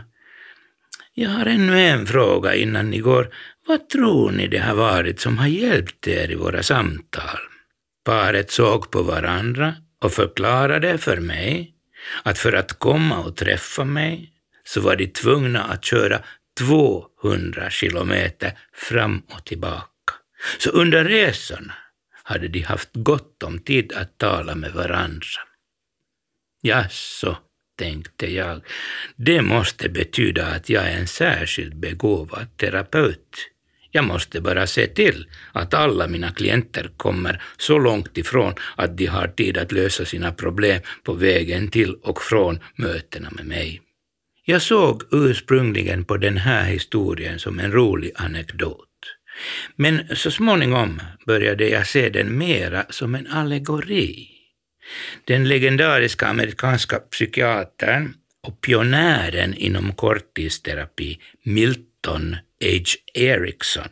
jag 1.13 1.29
har 1.29 1.45
ännu 1.45 1.79
en 1.79 2.07
fråga 2.07 2.55
innan 2.55 2.89
ni 2.89 2.97
går. 2.97 3.29
Vad 3.67 3.89
tror 3.89 4.31
ni 4.31 4.47
det 4.47 4.57
har 4.57 4.75
varit 4.75 5.19
som 5.19 5.37
har 5.37 5.47
hjälpt 5.47 6.07
er 6.07 6.31
i 6.31 6.35
våra 6.35 6.63
samtal? 6.63 7.39
Paret 8.05 8.51
såg 8.51 8.91
på 8.91 9.01
varandra 9.01 9.75
och 10.01 10.13
förklarade 10.13 10.97
för 10.97 11.17
mig 11.17 11.73
att 12.23 12.37
för 12.37 12.53
att 12.53 12.79
komma 12.79 13.19
och 13.19 13.35
träffa 13.35 13.85
mig 13.85 14.33
så 14.63 14.81
var 14.81 14.95
de 14.95 15.07
tvungna 15.07 15.63
att 15.63 15.85
köra 15.85 16.19
200 16.59 17.69
kilometer 17.69 18.57
fram 18.73 19.21
och 19.27 19.45
tillbaka. 19.45 20.13
Så 20.57 20.69
under 20.69 21.03
resorna 21.03 21.73
hade 22.23 22.47
de 22.47 22.61
haft 22.61 22.89
gott 22.93 23.43
om 23.43 23.59
tid 23.59 23.93
att 23.93 24.17
tala 24.17 24.55
med 24.55 24.71
varandra. 24.71 25.50
Jaså, 26.61 27.37
tänkte 27.77 28.33
jag, 28.33 28.61
det 29.15 29.41
måste 29.41 29.89
betyda 29.89 30.45
att 30.45 30.69
jag 30.69 30.83
är 30.83 30.97
en 30.97 31.07
särskilt 31.07 31.73
begåvad 31.73 32.57
terapeut. 32.57 33.51
Jag 33.91 34.05
måste 34.05 34.41
bara 34.41 34.67
se 34.67 34.87
till 34.87 35.25
att 35.51 35.73
alla 35.73 36.07
mina 36.07 36.31
klienter 36.31 36.91
kommer 36.97 37.41
så 37.57 37.79
långt 37.79 38.17
ifrån 38.17 38.53
att 38.75 38.97
de 38.97 39.05
har 39.05 39.27
tid 39.27 39.57
att 39.57 39.71
lösa 39.71 40.05
sina 40.05 40.31
problem 40.31 40.81
på 41.03 41.13
vägen 41.13 41.67
till 41.67 41.93
och 41.93 42.21
från 42.21 42.59
mötena 42.75 43.29
med 43.31 43.45
mig. 43.45 43.81
Jag 44.45 44.61
såg 44.61 45.03
ursprungligen 45.11 46.05
på 46.05 46.17
den 46.17 46.37
här 46.37 46.63
historien 46.63 47.39
som 47.39 47.59
en 47.59 47.71
rolig 47.71 48.11
anekdot. 48.15 48.87
Men 49.75 50.15
så 50.15 50.31
småningom 50.31 51.01
började 51.25 51.69
jag 51.69 51.87
se 51.87 52.09
den 52.09 52.37
mera 52.37 52.85
som 52.89 53.15
en 53.15 53.27
allegori. 53.27 54.30
Den 55.25 55.47
legendariska 55.47 56.27
amerikanska 56.27 56.99
psykiatern 56.99 58.13
och 58.43 58.61
pionjären 58.61 59.53
inom 59.53 59.93
korttidsterapi, 59.93 61.19
Milton 61.43 62.35
H. 62.63 62.69
Erickson, 63.13 63.89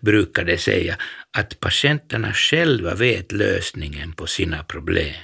brukade 0.00 0.58
säga 0.58 0.96
att 1.30 1.60
patienterna 1.60 2.32
själva 2.32 2.94
vet 2.94 3.32
lösningen 3.32 4.12
på 4.12 4.26
sina 4.26 4.64
problem. 4.64 5.14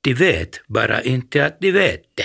De 0.00 0.14
vet 0.14 0.60
bara 0.66 1.02
inte 1.02 1.46
att 1.46 1.60
de 1.60 1.72
vet 1.72 2.02
det. 2.14 2.24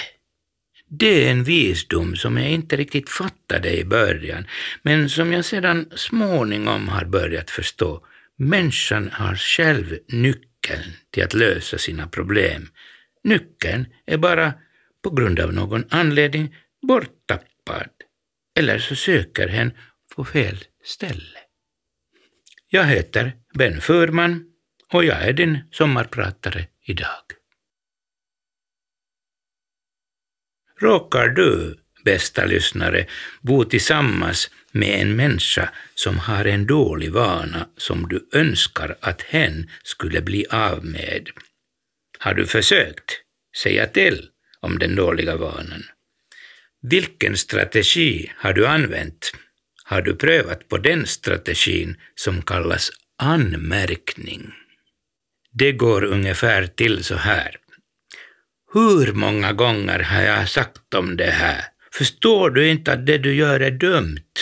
Det 0.90 1.28
är 1.28 1.32
en 1.32 1.44
visdom 1.44 2.16
som 2.16 2.38
jag 2.38 2.50
inte 2.50 2.76
riktigt 2.76 3.10
fattade 3.10 3.78
i 3.78 3.86
början, 3.86 4.48
men 4.82 5.10
som 5.10 5.34
jag 5.34 5.46
sedan 5.46 5.90
småningom 5.96 6.88
har 6.88 7.06
börjat 7.06 7.52
förstå. 7.52 8.06
Människan 8.38 9.10
har 9.14 9.36
själv 9.36 9.98
nyckeln 10.08 10.53
till 11.12 11.24
att 11.24 11.34
lösa 11.34 11.78
sina 11.78 12.08
problem. 12.08 12.70
Nyckeln 13.24 13.86
är 14.06 14.18
bara 14.18 14.54
på 15.04 15.10
grund 15.10 15.40
av 15.40 15.54
någon 15.54 15.86
anledning 15.90 16.56
borttappad. 16.82 17.90
Eller 18.60 18.80
så 18.80 18.96
söker 18.96 19.48
hen 19.48 19.72
på 20.16 20.26
fel 20.26 20.58
ställe. 20.84 21.40
Jag 22.68 22.86
heter 22.86 23.34
Ben 23.54 23.82
Furman 23.82 24.46
och 24.92 25.06
jag 25.06 25.22
är 25.22 25.34
din 25.34 25.60
sommarpratare 25.72 26.68
idag. 26.86 27.24
Råkar 30.80 31.28
du, 31.28 31.83
bästa 32.04 32.46
lyssnare, 32.46 33.06
bo 33.42 33.64
tillsammans 33.66 34.50
med 34.72 35.02
en 35.02 35.16
människa 35.16 35.70
som 35.96 36.20
har 36.20 36.46
en 36.46 36.66
dålig 36.66 37.12
vana 37.12 37.68
som 37.78 38.08
du 38.08 38.30
önskar 38.32 38.98
att 39.00 39.22
hen 39.22 39.70
skulle 39.84 40.22
bli 40.22 40.46
av 40.50 40.86
med? 40.86 41.30
Har 42.20 42.34
du 42.34 42.46
försökt 42.46 43.12
säga 43.64 43.88
till 43.88 44.30
om 44.60 44.80
den 44.80 44.96
dåliga 44.96 45.38
vanan? 45.38 45.84
Vilken 46.82 47.38
strategi 47.38 48.32
har 48.36 48.54
du 48.54 48.68
använt? 48.68 49.32
Har 49.84 50.02
du 50.02 50.16
prövat 50.16 50.68
på 50.68 50.78
den 50.78 51.08
strategin 51.08 51.96
som 52.16 52.42
kallas 52.42 52.92
anmärkning? 53.18 54.54
Det 55.52 55.72
går 55.72 56.04
ungefär 56.04 56.68
till 56.68 57.04
så 57.04 57.16
här. 57.16 57.56
Hur 58.74 59.14
många 59.14 59.54
gånger 59.54 60.00
har 60.00 60.22
jag 60.22 60.50
sagt 60.50 60.94
om 60.94 61.18
det 61.18 61.32
här? 61.32 61.73
Förstår 61.94 62.50
du 62.50 62.70
inte 62.70 62.94
att 62.94 63.06
det 63.06 63.18
du 63.18 63.36
gör 63.36 63.60
är 63.60 63.72
dumt? 63.72 64.34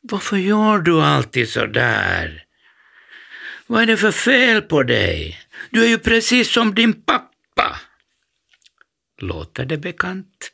Varför 0.00 0.36
gör 0.36 0.78
du 0.78 1.00
alltid 1.00 1.48
så 1.48 1.66
där? 1.66 2.44
Vad 3.66 3.82
är 3.82 3.86
det 3.86 3.96
för 3.96 4.12
fel 4.12 4.62
på 4.62 4.82
dig? 4.82 5.40
Du 5.70 5.84
är 5.84 5.88
ju 5.88 5.98
precis 5.98 6.52
som 6.52 6.74
din 6.74 6.92
pappa. 6.92 7.80
Låter 9.20 9.64
det 9.64 9.78
bekant? 9.78 10.50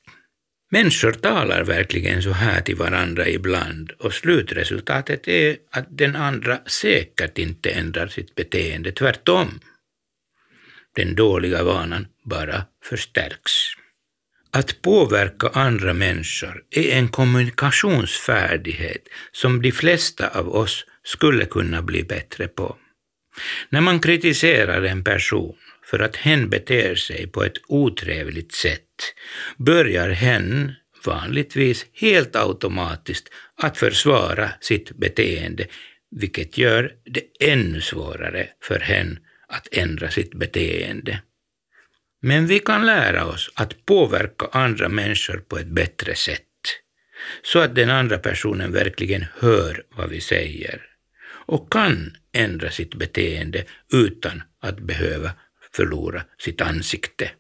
Människor 0.70 1.12
talar 1.12 1.64
verkligen 1.64 2.22
så 2.22 2.30
här 2.30 2.60
till 2.60 2.76
varandra 2.76 3.28
ibland 3.28 3.90
och 3.90 4.14
slutresultatet 4.14 5.28
är 5.28 5.56
att 5.70 5.86
den 5.88 6.16
andra 6.16 6.58
säkert 6.66 7.38
inte 7.38 7.70
ändrar 7.70 8.08
sitt 8.08 8.34
beteende, 8.34 8.92
tvärtom. 8.92 9.60
Den 10.94 11.14
dåliga 11.14 11.64
vanan 11.64 12.06
bara 12.22 12.62
förstärks. 12.84 13.79
Att 14.52 14.82
påverka 14.82 15.48
andra 15.48 15.94
människor 15.94 16.62
är 16.70 16.98
en 16.98 17.08
kommunikationsfärdighet 17.08 19.08
som 19.32 19.62
de 19.62 19.72
flesta 19.72 20.28
av 20.28 20.48
oss 20.48 20.86
skulle 21.04 21.44
kunna 21.44 21.82
bli 21.82 22.04
bättre 22.04 22.48
på. 22.48 22.76
När 23.68 23.80
man 23.80 24.00
kritiserar 24.00 24.82
en 24.82 25.04
person 25.04 25.56
för 25.84 25.98
att 25.98 26.16
hen 26.16 26.50
beter 26.50 26.94
sig 26.94 27.26
på 27.26 27.44
ett 27.44 27.56
otrevligt 27.68 28.52
sätt 28.52 29.14
börjar 29.56 30.10
hen 30.10 30.72
vanligtvis 31.04 31.86
helt 31.92 32.36
automatiskt 32.36 33.28
att 33.62 33.78
försvara 33.78 34.50
sitt 34.60 34.96
beteende, 34.96 35.66
vilket 36.10 36.58
gör 36.58 36.92
det 37.04 37.50
ännu 37.50 37.80
svårare 37.80 38.48
för 38.62 38.78
hen 38.78 39.18
att 39.48 39.68
ändra 39.72 40.10
sitt 40.10 40.34
beteende. 40.34 41.22
Men 42.22 42.46
vi 42.46 42.58
kan 42.58 42.86
lära 42.86 43.26
oss 43.26 43.50
att 43.54 43.86
påverka 43.86 44.46
andra 44.52 44.88
människor 44.88 45.44
på 45.48 45.58
ett 45.58 45.66
bättre 45.66 46.14
sätt, 46.14 46.42
så 47.42 47.58
att 47.58 47.74
den 47.74 47.90
andra 47.90 48.18
personen 48.18 48.72
verkligen 48.72 49.26
hör 49.38 49.82
vad 49.88 50.08
vi 50.08 50.20
säger 50.20 50.86
och 51.50 51.72
kan 51.72 52.16
ändra 52.32 52.70
sitt 52.70 52.94
beteende 52.94 53.64
utan 53.92 54.42
att 54.60 54.80
behöva 54.80 55.30
förlora 55.72 56.22
sitt 56.38 56.60
ansikte. 56.60 57.30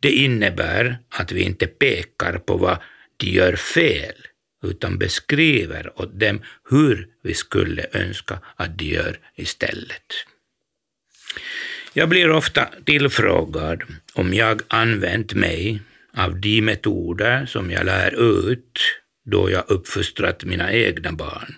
Det 0.00 0.10
innebär 0.10 0.98
att 1.08 1.32
vi 1.32 1.42
inte 1.42 1.66
pekar 1.66 2.38
på 2.38 2.56
vad 2.56 2.78
de 3.16 3.26
gör 3.26 3.56
fel, 3.56 4.26
utan 4.64 4.98
beskriver 4.98 6.00
åt 6.00 6.20
dem 6.20 6.42
hur 6.70 7.08
vi 7.22 7.34
skulle 7.34 7.86
önska 7.92 8.38
att 8.56 8.78
de 8.78 8.84
gör 8.84 9.18
istället. 9.34 10.14
Jag 11.98 12.08
blir 12.08 12.30
ofta 12.30 12.68
tillfrågad 12.84 13.82
om 14.14 14.34
jag 14.34 14.62
använt 14.68 15.34
mig 15.34 15.82
av 16.16 16.40
de 16.40 16.62
metoder 16.62 17.46
som 17.46 17.70
jag 17.70 17.86
lär 17.86 18.14
ut 18.50 18.80
då 19.30 19.50
jag 19.50 19.64
uppfostrat 19.68 20.44
mina 20.44 20.72
egna 20.72 21.12
barn. 21.12 21.54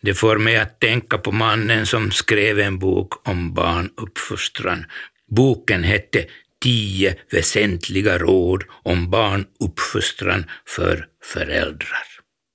Det 0.00 0.14
får 0.14 0.38
mig 0.38 0.56
att 0.56 0.80
tänka 0.80 1.18
på 1.18 1.32
mannen 1.32 1.86
som 1.86 2.10
skrev 2.10 2.60
en 2.60 2.78
bok 2.78 3.28
om 3.28 3.54
barnuppfostran. 3.54 4.84
Boken 5.28 5.84
hette 5.84 6.26
Tio 6.62 7.14
väsentliga 7.30 8.18
råd 8.18 8.64
om 8.82 9.10
barnuppfostran 9.10 10.44
för 10.66 11.06
föräldrar. 11.24 12.06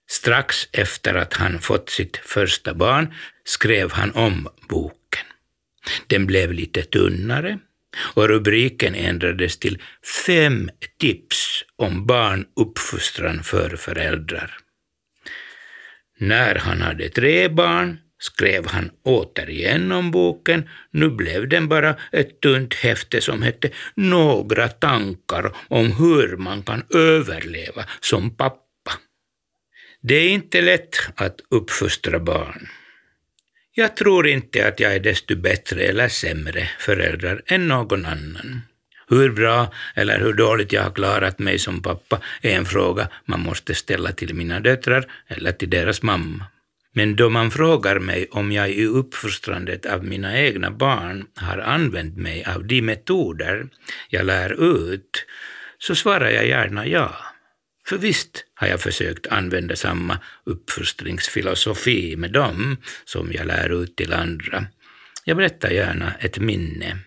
Strax 0.09 0.67
efter 0.71 1.15
att 1.15 1.33
han 1.33 1.59
fått 1.59 1.89
sitt 1.89 2.17
första 2.17 2.73
barn 2.73 3.13
skrev 3.45 3.91
han 3.91 4.11
om 4.11 4.47
boken. 4.69 5.25
Den 6.08 6.26
blev 6.28 6.54
lite 6.54 6.82
tunnare 6.82 7.60
och 8.13 8.28
rubriken 8.30 8.95
ändrades 8.95 9.58
till 9.58 9.82
Fem 10.26 10.69
tips 11.00 11.63
om 11.76 12.06
barnuppfostran 12.06 13.43
för 13.43 13.76
föräldrar. 13.76 14.58
När 16.17 16.56
han 16.56 16.82
hade 16.82 17.10
tre 17.10 17.50
barn 17.50 17.98
skrev 18.19 18.67
han 18.67 18.91
återigen 19.04 19.91
om 19.91 20.12
boken. 20.12 20.69
Nu 20.91 21.10
blev 21.10 21.50
den 21.50 21.67
bara 21.67 21.95
ett 22.12 22.41
tunt 22.41 22.74
häfte 22.74 23.21
som 23.21 23.41
hette 23.41 23.69
Några 23.95 24.67
tankar 24.67 25.56
om 25.67 25.91
hur 25.91 26.38
man 26.38 26.63
kan 26.63 26.84
överleva 26.93 27.86
som 28.00 28.38
pappa. 28.38 28.91
Det 30.02 30.15
är 30.15 30.30
inte 30.30 30.62
lätt 30.62 30.95
att 31.15 31.41
uppfostra 31.50 32.19
barn. 32.19 32.67
Jag 33.77 33.95
tror 33.95 34.27
inte 34.27 34.67
att 34.67 34.79
jag 34.79 34.95
är 34.95 34.99
desto 34.99 35.35
bättre 35.35 35.81
eller 35.81 36.07
sämre 36.07 36.69
förälder 36.79 37.41
än 37.45 37.67
någon 37.67 38.05
annan. 38.05 38.61
Hur 39.07 39.31
bra 39.31 39.73
eller 39.95 40.19
hur 40.19 40.33
dåligt 40.33 40.71
jag 40.71 40.83
har 40.83 40.91
klarat 40.91 41.39
mig 41.39 41.59
som 41.59 41.81
pappa 41.81 42.21
är 42.41 42.57
en 42.57 42.65
fråga 42.65 43.07
man 43.25 43.39
måste 43.39 43.75
ställa 43.75 44.11
till 44.11 44.33
mina 44.33 44.59
döttrar 44.59 45.05
eller 45.27 45.51
till 45.51 45.69
deras 45.69 46.01
mamma. 46.01 46.45
Men 46.93 47.15
då 47.15 47.29
man 47.29 47.51
frågar 47.51 47.99
mig 47.99 48.27
om 48.31 48.51
jag 48.51 48.69
i 48.71 48.85
uppfostrandet 48.85 49.85
av 49.85 50.03
mina 50.03 50.39
egna 50.39 50.71
barn 50.71 51.25
har 51.35 51.57
använt 51.57 52.17
mig 52.17 52.45
av 52.45 52.65
de 52.67 52.81
metoder 52.81 53.67
jag 54.09 54.25
lär 54.25 54.83
ut, 54.91 55.25
så 55.77 55.95
svarar 55.95 56.29
jag 56.29 56.47
gärna 56.47 56.88
ja. 56.88 57.15
För 57.88 57.98
visst 57.98 58.45
har 58.54 58.67
jag 58.67 58.82
försökt 58.82 59.28
använda 59.28 59.76
samma 59.76 60.19
uppfostringsfilosofi 60.43 62.15
med 62.15 62.32
dem 62.32 62.78
som 63.06 63.32
jag 63.34 63.48
lär 63.48 63.84
ut 63.84 63.95
till 63.95 64.13
andra. 64.13 64.65
Jag 65.24 65.38
berättar 65.38 65.69
gärna 65.69 66.13
ett 66.19 66.39
minne. 66.39 66.98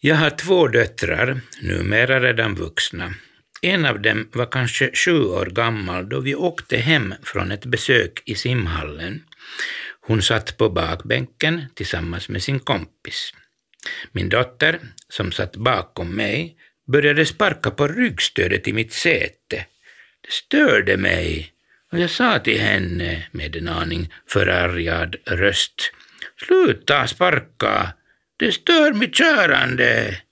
Jag 0.00 0.16
har 0.16 0.30
två 0.30 0.68
döttrar, 0.68 1.40
numera 1.62 2.20
redan 2.20 2.54
vuxna. 2.54 3.14
En 3.62 3.86
av 3.86 4.02
dem 4.02 4.28
var 4.32 4.46
kanske 4.46 4.90
sju 4.94 5.24
år 5.24 5.46
gammal 5.46 6.08
då 6.08 6.20
vi 6.20 6.34
åkte 6.34 6.76
hem 6.76 7.14
från 7.22 7.50
ett 7.50 7.66
besök 7.66 8.22
i 8.24 8.34
simhallen. 8.34 9.22
Hon 10.00 10.22
satt 10.22 10.56
på 10.56 10.70
bakbänken 10.70 11.64
tillsammans 11.74 12.28
med 12.28 12.42
sin 12.42 12.60
kompis. 12.60 13.32
Min 14.12 14.28
dotter, 14.28 14.80
som 15.08 15.32
satt 15.32 15.56
bakom 15.56 16.16
mig, 16.16 16.56
började 16.92 17.26
sparka 17.26 17.70
på 17.70 17.88
ryggstödet 17.88 18.68
i 18.68 18.72
mitt 18.72 18.92
säte. 18.92 19.66
Det 20.20 20.32
störde 20.32 20.96
mig 20.96 21.52
och 21.92 21.98
jag 21.98 22.10
sa 22.10 22.38
till 22.38 22.60
henne 22.60 23.26
med 23.32 23.56
en 23.56 23.68
aning 23.68 24.12
förargad 24.26 25.16
röst 25.26 25.92
Sluta 26.46 27.06
sparka, 27.06 27.94
det 28.36 28.52
stör 28.52 28.92
mitt 28.92 29.14
körande. 29.14 30.22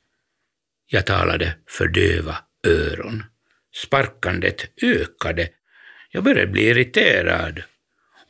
Jag 0.87 1.07
talade 1.07 1.57
för 1.69 1.89
döva 1.89 2.37
öron. 2.67 3.25
Sparkandet 3.75 4.83
ökade. 4.83 5.49
Jag 6.11 6.25
började 6.25 6.47
bli 6.47 6.63
irriterad. 6.63 7.63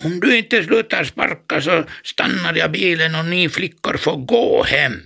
Om 0.04 0.20
du 0.20 0.36
inte 0.36 0.64
slutar 0.64 1.04
sparka 1.04 1.60
så 1.60 1.84
stannar 2.02 2.54
jag 2.54 2.72
bilen 2.72 3.14
och 3.14 3.24
ni 3.24 3.48
flickor 3.48 3.96
får 3.96 4.16
gå 4.16 4.62
hem. 4.62 5.02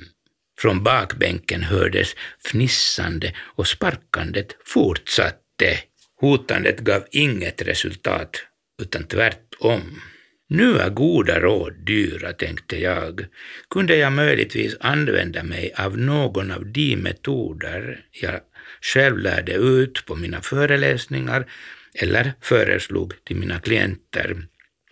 Från 0.60 0.82
bakbänken 0.82 1.62
hördes 1.62 2.16
fnissande 2.44 3.34
och 3.38 3.66
sparkandet 3.66 4.56
fortsatte. 4.64 5.78
Hotandet 6.20 6.80
gav 6.80 7.04
inget 7.10 7.62
resultat, 7.62 8.42
utan 8.82 9.04
tvärtom. 9.04 10.00
Nu 10.48 10.78
är 10.78 10.90
goda 10.90 11.40
råd 11.40 11.72
dyra, 11.86 12.32
tänkte 12.32 12.80
jag. 12.80 13.26
Kunde 13.70 13.96
jag 13.96 14.12
möjligtvis 14.12 14.76
använda 14.80 15.42
mig 15.42 15.72
av 15.76 15.98
någon 15.98 16.50
av 16.50 16.66
de 16.66 16.96
metoder 16.96 18.04
jag 18.10 18.40
själv 18.80 19.18
lärde 19.18 19.52
ut 19.52 20.06
på 20.06 20.16
mina 20.16 20.40
föreläsningar 20.40 21.46
eller 21.94 22.32
föreslog 22.40 23.24
till 23.24 23.36
mina 23.36 23.60
klienter. 23.60 24.36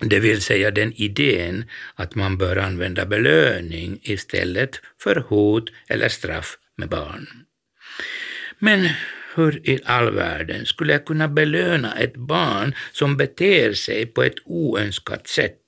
Det 0.01 0.21
vill 0.21 0.43
säga 0.43 0.71
den 0.71 0.93
idén 0.93 1.65
att 1.95 2.15
man 2.15 2.39
bör 2.39 2.57
använda 2.57 3.07
belöning 3.07 4.01
istället 4.03 4.81
för 5.03 5.17
hot 5.17 5.71
eller 5.89 6.09
straff 6.09 6.59
med 6.77 6.89
barn. 6.89 7.29
Men 8.59 8.89
hur 9.35 9.71
i 9.71 9.81
all 9.85 10.11
världen 10.11 10.67
skulle 10.67 10.93
jag 10.93 11.07
kunna 11.07 11.29
belöna 11.29 11.95
ett 11.99 12.17
barn 12.17 12.75
som 12.93 13.17
beter 13.17 13.73
sig 13.73 14.07
på 14.07 14.23
ett 14.23 14.39
oönskat 14.45 15.29
sätt? 15.29 15.67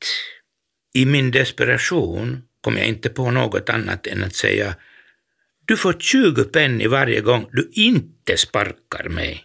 I 0.94 1.06
min 1.06 1.30
desperation 1.30 2.42
kom 2.60 2.76
jag 2.76 2.86
inte 2.86 3.08
på 3.08 3.30
något 3.30 3.68
annat 3.68 4.06
än 4.06 4.24
att 4.24 4.34
säga 4.34 4.74
du 5.64 5.76
får 5.76 5.92
20 5.92 6.44
penny 6.44 6.86
varje 6.86 7.20
gång 7.20 7.48
du 7.52 7.70
inte 7.72 8.36
sparkar 8.36 9.08
mig. 9.08 9.44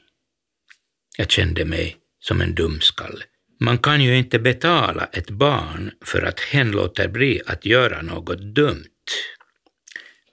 Jag 1.18 1.32
kände 1.32 1.66
mig 1.66 1.98
som 2.20 2.42
en 2.42 2.56
dumskalle. 2.56 3.24
Man 3.60 3.78
kan 3.78 4.04
ju 4.04 4.18
inte 4.18 4.40
betala 4.40 5.10
ett 5.14 5.30
barn 5.30 5.92
för 6.06 6.22
att 6.22 6.40
hen 6.40 6.72
låter 6.72 7.08
bli 7.08 7.42
att 7.46 7.66
göra 7.66 8.02
något 8.02 8.40
dumt. 8.40 8.86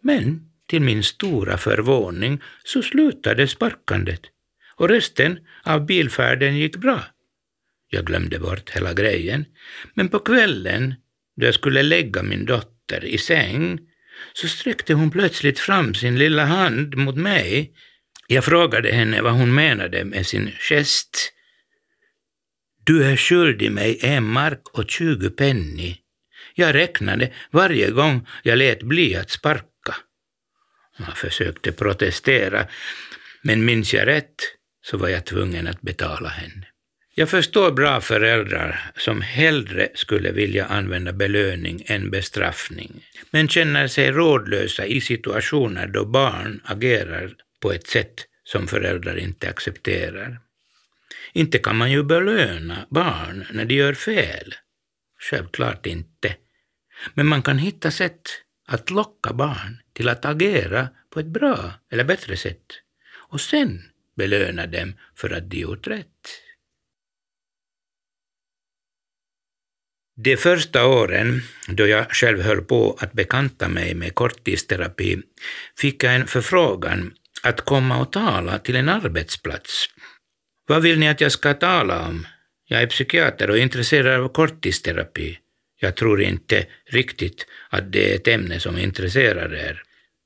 Men 0.00 0.40
till 0.68 0.82
min 0.82 1.02
stora 1.02 1.58
förvåning 1.58 2.40
så 2.64 2.82
slutade 2.82 3.48
sparkandet 3.48 4.20
och 4.76 4.88
resten 4.88 5.38
av 5.62 5.86
bilfärden 5.86 6.56
gick 6.56 6.76
bra. 6.76 7.04
Jag 7.88 8.06
glömde 8.06 8.38
bort 8.38 8.70
hela 8.70 8.92
grejen, 8.92 9.44
men 9.94 10.08
på 10.08 10.18
kvällen 10.18 10.94
då 11.36 11.46
jag 11.46 11.54
skulle 11.54 11.82
lägga 11.82 12.22
min 12.22 12.44
dotter 12.44 13.04
i 13.04 13.18
säng 13.18 13.78
så 14.32 14.48
sträckte 14.48 14.94
hon 14.94 15.10
plötsligt 15.10 15.58
fram 15.58 15.94
sin 15.94 16.18
lilla 16.18 16.44
hand 16.44 16.96
mot 16.96 17.16
mig. 17.16 17.72
Jag 18.26 18.44
frågade 18.44 18.92
henne 18.92 19.22
vad 19.22 19.32
hon 19.32 19.54
menade 19.54 20.04
med 20.04 20.26
sin 20.26 20.50
gest. 20.58 21.32
Du 22.84 23.04
är 23.04 23.16
skyldig 23.16 23.72
mig 23.72 23.98
en 24.02 24.24
mark 24.24 24.62
och 24.72 24.90
20 24.90 25.30
penny. 25.30 25.96
Jag 26.54 26.74
räknade 26.74 27.32
varje 27.50 27.90
gång 27.90 28.26
jag 28.42 28.58
lät 28.58 28.82
bli 28.82 29.16
att 29.16 29.30
sparka. 29.30 29.96
Jag 30.98 31.16
försökte 31.16 31.72
protestera, 31.72 32.66
men 33.42 33.64
minns 33.64 33.94
jag 33.94 34.06
rätt 34.06 34.34
så 34.84 34.96
var 34.96 35.08
jag 35.08 35.24
tvungen 35.24 35.66
att 35.66 35.80
betala 35.80 36.28
henne. 36.28 36.66
Jag 37.14 37.28
förstår 37.28 37.72
bra 37.72 38.00
föräldrar 38.00 38.90
som 38.96 39.20
hellre 39.20 39.88
skulle 39.94 40.32
vilja 40.32 40.66
använda 40.66 41.12
belöning 41.12 41.82
än 41.86 42.10
bestraffning, 42.10 43.04
men 43.30 43.48
känner 43.48 43.86
sig 43.86 44.10
rådlösa 44.10 44.86
i 44.86 45.00
situationer 45.00 45.86
då 45.86 46.04
barn 46.04 46.60
agerar 46.64 47.34
på 47.60 47.72
ett 47.72 47.86
sätt 47.86 48.26
som 48.44 48.68
föräldrar 48.68 49.16
inte 49.16 49.48
accepterar. 49.48 50.40
Inte 51.32 51.58
kan 51.58 51.76
man 51.76 51.90
ju 51.90 52.02
belöna 52.02 52.86
barn 52.90 53.46
när 53.52 53.64
de 53.64 53.74
gör 53.74 53.94
fel. 53.94 54.54
Självklart 55.30 55.86
inte. 55.86 56.36
Men 57.14 57.26
man 57.26 57.42
kan 57.42 57.58
hitta 57.58 57.90
sätt 57.90 58.22
att 58.66 58.90
locka 58.90 59.32
barn 59.32 59.82
till 59.92 60.08
att 60.08 60.24
agera 60.24 60.88
på 61.10 61.20
ett 61.20 61.26
bra 61.26 61.72
eller 61.90 62.04
bättre 62.04 62.36
sätt 62.36 62.66
och 63.14 63.40
sen 63.40 63.82
belöna 64.16 64.66
dem 64.66 64.94
för 65.16 65.30
att 65.30 65.50
de 65.50 65.56
gjort 65.56 65.86
rätt. 65.86 66.42
De 70.16 70.36
första 70.36 70.86
åren, 70.86 71.42
då 71.68 71.86
jag 71.86 72.10
själv 72.10 72.42
höll 72.42 72.64
på 72.64 72.96
att 73.00 73.12
bekanta 73.12 73.68
mig 73.68 73.94
med 73.94 74.14
korttidsterapi, 74.14 75.22
fick 75.76 76.04
jag 76.04 76.14
en 76.14 76.26
förfrågan 76.26 77.14
att 77.42 77.60
komma 77.60 78.00
och 78.00 78.12
tala 78.12 78.58
till 78.58 78.76
en 78.76 78.88
arbetsplats. 78.88 79.88
Vad 80.72 80.82
vill 80.82 80.98
ni 80.98 81.08
att 81.08 81.20
jag 81.20 81.32
ska 81.32 81.54
tala 81.54 82.06
om? 82.08 82.26
Jag 82.66 82.82
är 82.82 82.86
psykiater 82.86 83.50
och 83.50 83.58
intresserad 83.58 84.20
av 84.20 84.28
korttidsterapi. 84.28 85.38
Jag 85.80 85.96
tror 85.96 86.22
inte 86.22 86.66
riktigt 86.86 87.46
att 87.70 87.92
det 87.92 88.12
är 88.12 88.16
ett 88.16 88.28
ämne 88.28 88.60
som 88.60 88.78
intresserar 88.78 89.54
er. 89.54 89.82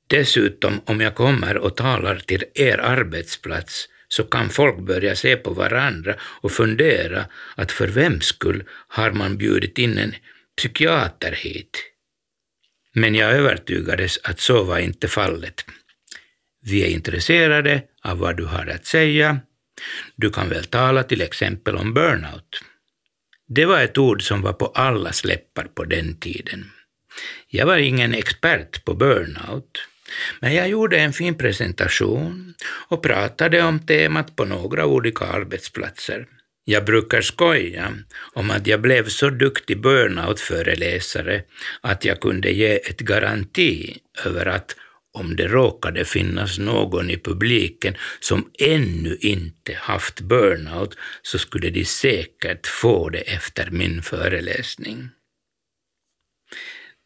Dessutom, 0.06 0.80
om 0.85 1.00
jag 1.00 1.14
kommer 1.14 1.56
och 1.56 1.76
talar 1.76 2.16
till 2.16 2.44
er 2.54 2.78
arbetsplats 2.78 3.88
så 4.09 4.24
kan 4.24 4.48
folk 4.48 4.78
börja 4.78 5.16
se 5.16 5.37
på 5.37 5.50
varandra 5.50 6.14
och 6.20 6.52
fundera 6.52 7.26
att 7.54 7.72
för 7.72 7.88
vems 7.88 8.24
skull 8.24 8.64
har 8.88 9.12
man 9.12 9.37
bjudit 9.37 9.78
in 9.78 9.98
en 9.98 10.14
psykiater 10.56 11.32
hit? 11.32 11.82
Men 12.92 13.14
jag 13.14 13.32
övertygades 13.32 14.18
att 14.22 14.40
så 14.40 14.64
var 14.64 14.78
inte 14.78 15.09
fallet. 15.09 15.64
Vi 16.62 16.85
är 16.85 16.88
intresserade 16.88 17.82
av 18.02 18.18
vad 18.18 18.37
du 18.37 18.44
har 18.44 18.66
att 18.66 18.87
säga. 18.87 19.40
Du 20.16 20.30
kan 20.30 20.48
väl 20.48 20.64
tala 20.64 21.02
till 21.02 21.20
exempel 21.22 21.76
om 21.76 21.94
burnout. 21.94 22.62
Det 23.48 23.64
var 23.64 23.80
ett 23.80 23.98
ord 23.98 24.22
som 24.22 24.42
var 24.42 24.52
på 24.52 24.66
allas 24.66 25.24
läppar 25.24 25.64
på 25.64 25.84
den 25.84 26.20
tiden. 26.20 26.70
Jag 27.48 27.66
var 27.66 27.76
ingen 27.76 28.14
expert 28.14 28.84
på 28.84 28.94
burnout, 28.94 29.88
men 30.40 30.54
jag 30.54 30.68
gjorde 30.68 30.98
en 30.98 31.12
fin 31.12 31.38
presentation 31.38 32.54
och 32.88 33.02
pratade 33.02 33.62
om 33.62 33.78
temat 33.78 34.36
på 34.36 34.44
några 34.44 34.86
olika 34.86 35.24
arbetsplatser. 35.24 36.26
Jag 36.64 36.84
brukar 36.84 37.20
skoja 37.20 37.94
om 38.34 38.50
att 38.50 38.66
jag 38.66 38.80
blev 38.80 39.08
så 39.08 39.30
duktig 39.30 39.80
burnout-föreläsare 39.80 41.42
att 41.80 42.04
jag 42.04 42.20
kunde 42.20 42.50
ge 42.50 42.76
ett 42.76 43.00
garanti 43.00 43.98
över 44.24 44.46
att 44.46 44.76
om 45.16 45.37
det 45.37 45.48
råkade 45.48 46.05
finnas 46.05 46.59
någon 46.59 47.11
i 47.11 47.18
publiken 47.18 47.94
som 48.20 48.50
ännu 48.59 49.16
inte 49.20 49.74
haft 49.74 50.20
burnout 50.20 50.96
så 51.22 51.38
skulle 51.38 51.70
de 51.70 51.85
säkert 51.85 52.66
få 52.66 53.09
det 53.09 53.18
efter 53.18 53.70
min 53.70 54.02
föreläsning. 54.02 55.09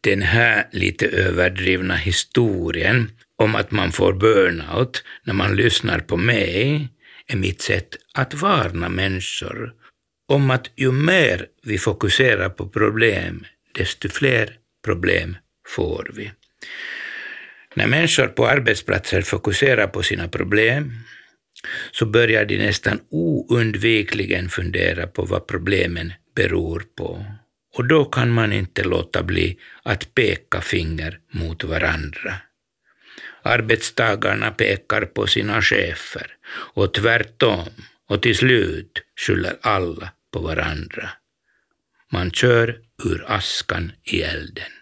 Den 0.03 0.21
här 0.21 0.67
lite 0.71 1.07
överdrivna 1.07 1.95
historien 1.95 3.11
om 3.35 3.55
att 3.55 3.71
man 3.71 3.91
får 3.91 4.13
burnout 4.13 5.03
när 5.23 5.33
man 5.33 5.55
lyssnar 5.55 5.99
på 5.99 6.17
mig 6.17 6.89
är 7.27 7.35
mitt 7.35 7.61
sätt 7.61 7.97
att 8.13 8.33
varna 8.33 8.89
människor 8.89 9.73
om 10.27 10.51
att 10.51 10.71
ju 10.75 10.91
mer 10.91 11.45
vi 11.63 11.77
fokuserar 11.77 12.49
på 12.49 12.69
problem, 12.69 13.45
desto 13.75 14.09
fler 14.09 14.57
problem 14.85 15.37
får 15.67 16.11
vi. 16.13 16.31
När 17.75 17.87
människor 17.87 18.27
på 18.27 18.47
arbetsplatser 18.47 19.21
fokuserar 19.21 19.87
på 19.87 20.03
sina 20.03 20.27
problem 20.27 20.93
så 21.91 22.05
börjar 22.05 22.45
de 22.45 22.57
nästan 22.57 22.99
oundvikligen 23.09 24.49
fundera 24.49 25.07
på 25.07 25.25
vad 25.25 25.47
problemen 25.47 26.13
beror 26.35 26.83
på. 26.97 27.25
Och 27.77 27.85
då 27.87 28.05
kan 28.05 28.31
man 28.31 28.53
inte 28.53 28.83
låta 28.83 29.23
bli 29.23 29.59
att 29.83 30.15
peka 30.15 30.61
finger 30.61 31.19
mot 31.31 31.63
varandra. 31.63 32.33
Arbetstagarna 33.41 34.51
pekar 34.51 35.01
på 35.01 35.27
sina 35.27 35.61
chefer 35.61 36.27
och 36.73 36.93
tvärtom 36.93 37.69
och 38.09 38.21
till 38.21 38.37
slut 38.37 39.03
skyller 39.15 39.57
alla 39.61 40.11
på 40.33 40.39
varandra. 40.39 41.09
Man 42.11 42.31
kör 42.31 42.79
ur 43.03 43.23
askan 43.27 43.91
i 44.03 44.21
elden. 44.21 44.80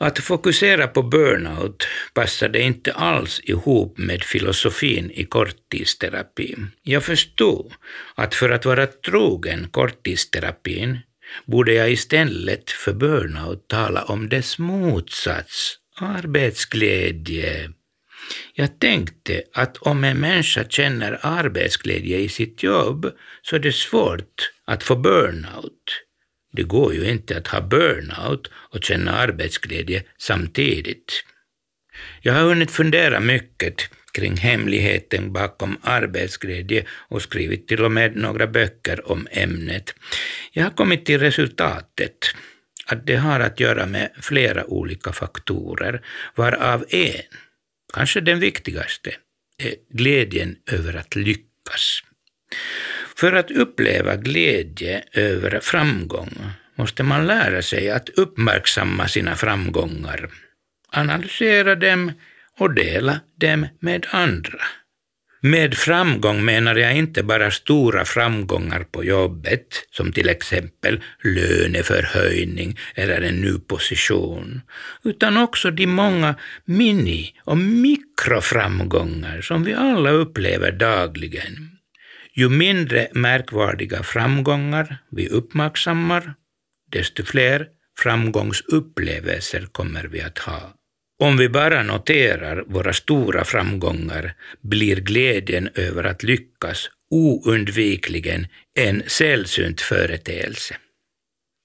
Att 0.00 0.18
fokusera 0.18 0.86
på 0.88 1.02
burnout 1.02 1.86
passade 2.14 2.60
inte 2.60 2.92
alls 2.92 3.40
ihop 3.44 3.98
med 3.98 4.22
filosofin 4.22 5.10
i 5.10 5.24
korttidsterapi. 5.24 6.56
Jag 6.82 7.04
förstod 7.04 7.72
att 8.14 8.34
för 8.34 8.50
att 8.50 8.64
vara 8.64 8.86
trogen 8.86 9.68
korttidsterapin 9.70 10.98
borde 11.44 11.72
jag 11.72 11.90
istället 11.90 12.70
för 12.70 12.92
burnout 12.92 13.68
tala 13.68 14.04
om 14.04 14.28
dess 14.28 14.58
motsats, 14.58 15.76
arbetsglädje. 16.00 17.70
Jag 18.54 18.78
tänkte 18.78 19.42
att 19.54 19.76
om 19.76 20.04
en 20.04 20.20
människa 20.20 20.64
känner 20.64 21.18
arbetsglädje 21.22 22.18
i 22.18 22.28
sitt 22.28 22.62
jobb 22.62 23.12
så 23.42 23.56
är 23.56 23.60
det 23.60 23.72
svårt 23.72 24.50
att 24.64 24.82
få 24.82 24.96
burnout. 24.96 26.07
Det 26.52 26.62
går 26.62 26.94
ju 26.94 27.10
inte 27.10 27.36
att 27.36 27.46
ha 27.46 27.60
burnout 27.60 28.50
och 28.54 28.84
känna 28.84 29.12
arbetsglädje 29.12 30.02
samtidigt. 30.18 31.24
Jag 32.22 32.32
har 32.32 32.42
hunnit 32.42 32.70
fundera 32.70 33.20
mycket 33.20 33.90
kring 34.12 34.36
hemligheten 34.36 35.32
bakom 35.32 35.78
arbetsglädje 35.82 36.84
och 36.90 37.22
skrivit 37.22 37.68
till 37.68 37.84
och 37.84 37.92
med 37.92 38.16
några 38.16 38.46
böcker 38.46 39.10
om 39.12 39.28
ämnet. 39.30 39.94
Jag 40.52 40.64
har 40.64 40.70
kommit 40.70 41.06
till 41.06 41.20
resultatet 41.20 42.18
att 42.86 43.06
det 43.06 43.16
har 43.16 43.40
att 43.40 43.60
göra 43.60 43.86
med 43.86 44.10
flera 44.20 44.64
olika 44.64 45.12
faktorer, 45.12 46.02
varav 46.34 46.84
en, 46.88 47.22
kanske 47.94 48.20
den 48.20 48.40
viktigaste, 48.40 49.10
är 49.58 49.74
glädjen 49.90 50.56
över 50.70 50.96
att 50.96 51.16
lyckas. 51.16 52.02
För 53.18 53.32
att 53.32 53.50
uppleva 53.50 54.16
glädje 54.16 55.02
över 55.12 55.60
framgång 55.60 56.30
måste 56.74 57.02
man 57.02 57.26
lära 57.26 57.62
sig 57.62 57.90
att 57.90 58.08
uppmärksamma 58.08 59.08
sina 59.08 59.36
framgångar, 59.36 60.30
analysera 60.92 61.74
dem 61.74 62.12
och 62.58 62.74
dela 62.74 63.20
dem 63.40 63.66
med 63.80 64.06
andra. 64.10 64.60
Med 65.40 65.74
framgång 65.74 66.44
menar 66.44 66.76
jag 66.76 66.96
inte 66.96 67.22
bara 67.22 67.50
stora 67.50 68.04
framgångar 68.04 68.84
på 68.84 69.04
jobbet, 69.04 69.86
som 69.90 70.12
till 70.12 70.28
exempel 70.28 71.00
löneförhöjning 71.22 72.78
eller 72.94 73.20
en 73.20 73.40
ny 73.40 73.58
position, 73.58 74.60
utan 75.04 75.36
också 75.36 75.70
de 75.70 75.86
många 75.86 76.34
mini 76.64 77.34
och 77.44 77.58
mikroframgångar 77.58 79.40
som 79.40 79.64
vi 79.64 79.74
alla 79.74 80.10
upplever 80.10 80.72
dagligen. 80.72 81.77
Ju 82.38 82.48
mindre 82.48 83.08
märkvärdiga 83.12 84.02
framgångar 84.02 84.98
vi 85.10 85.28
uppmärksammar, 85.28 86.34
desto 86.92 87.24
fler 87.24 87.66
framgångsupplevelser 87.98 89.66
kommer 89.72 90.04
vi 90.04 90.20
att 90.20 90.38
ha. 90.38 90.74
Om 91.22 91.36
vi 91.36 91.48
bara 91.48 91.82
noterar 91.82 92.64
våra 92.66 92.92
stora 92.92 93.44
framgångar 93.44 94.34
blir 94.60 95.00
glädjen 95.00 95.68
över 95.74 96.04
att 96.04 96.22
lyckas 96.22 96.90
oundvikligen 97.10 98.46
en 98.74 99.02
sällsynt 99.06 99.80
företeelse. 99.80 100.76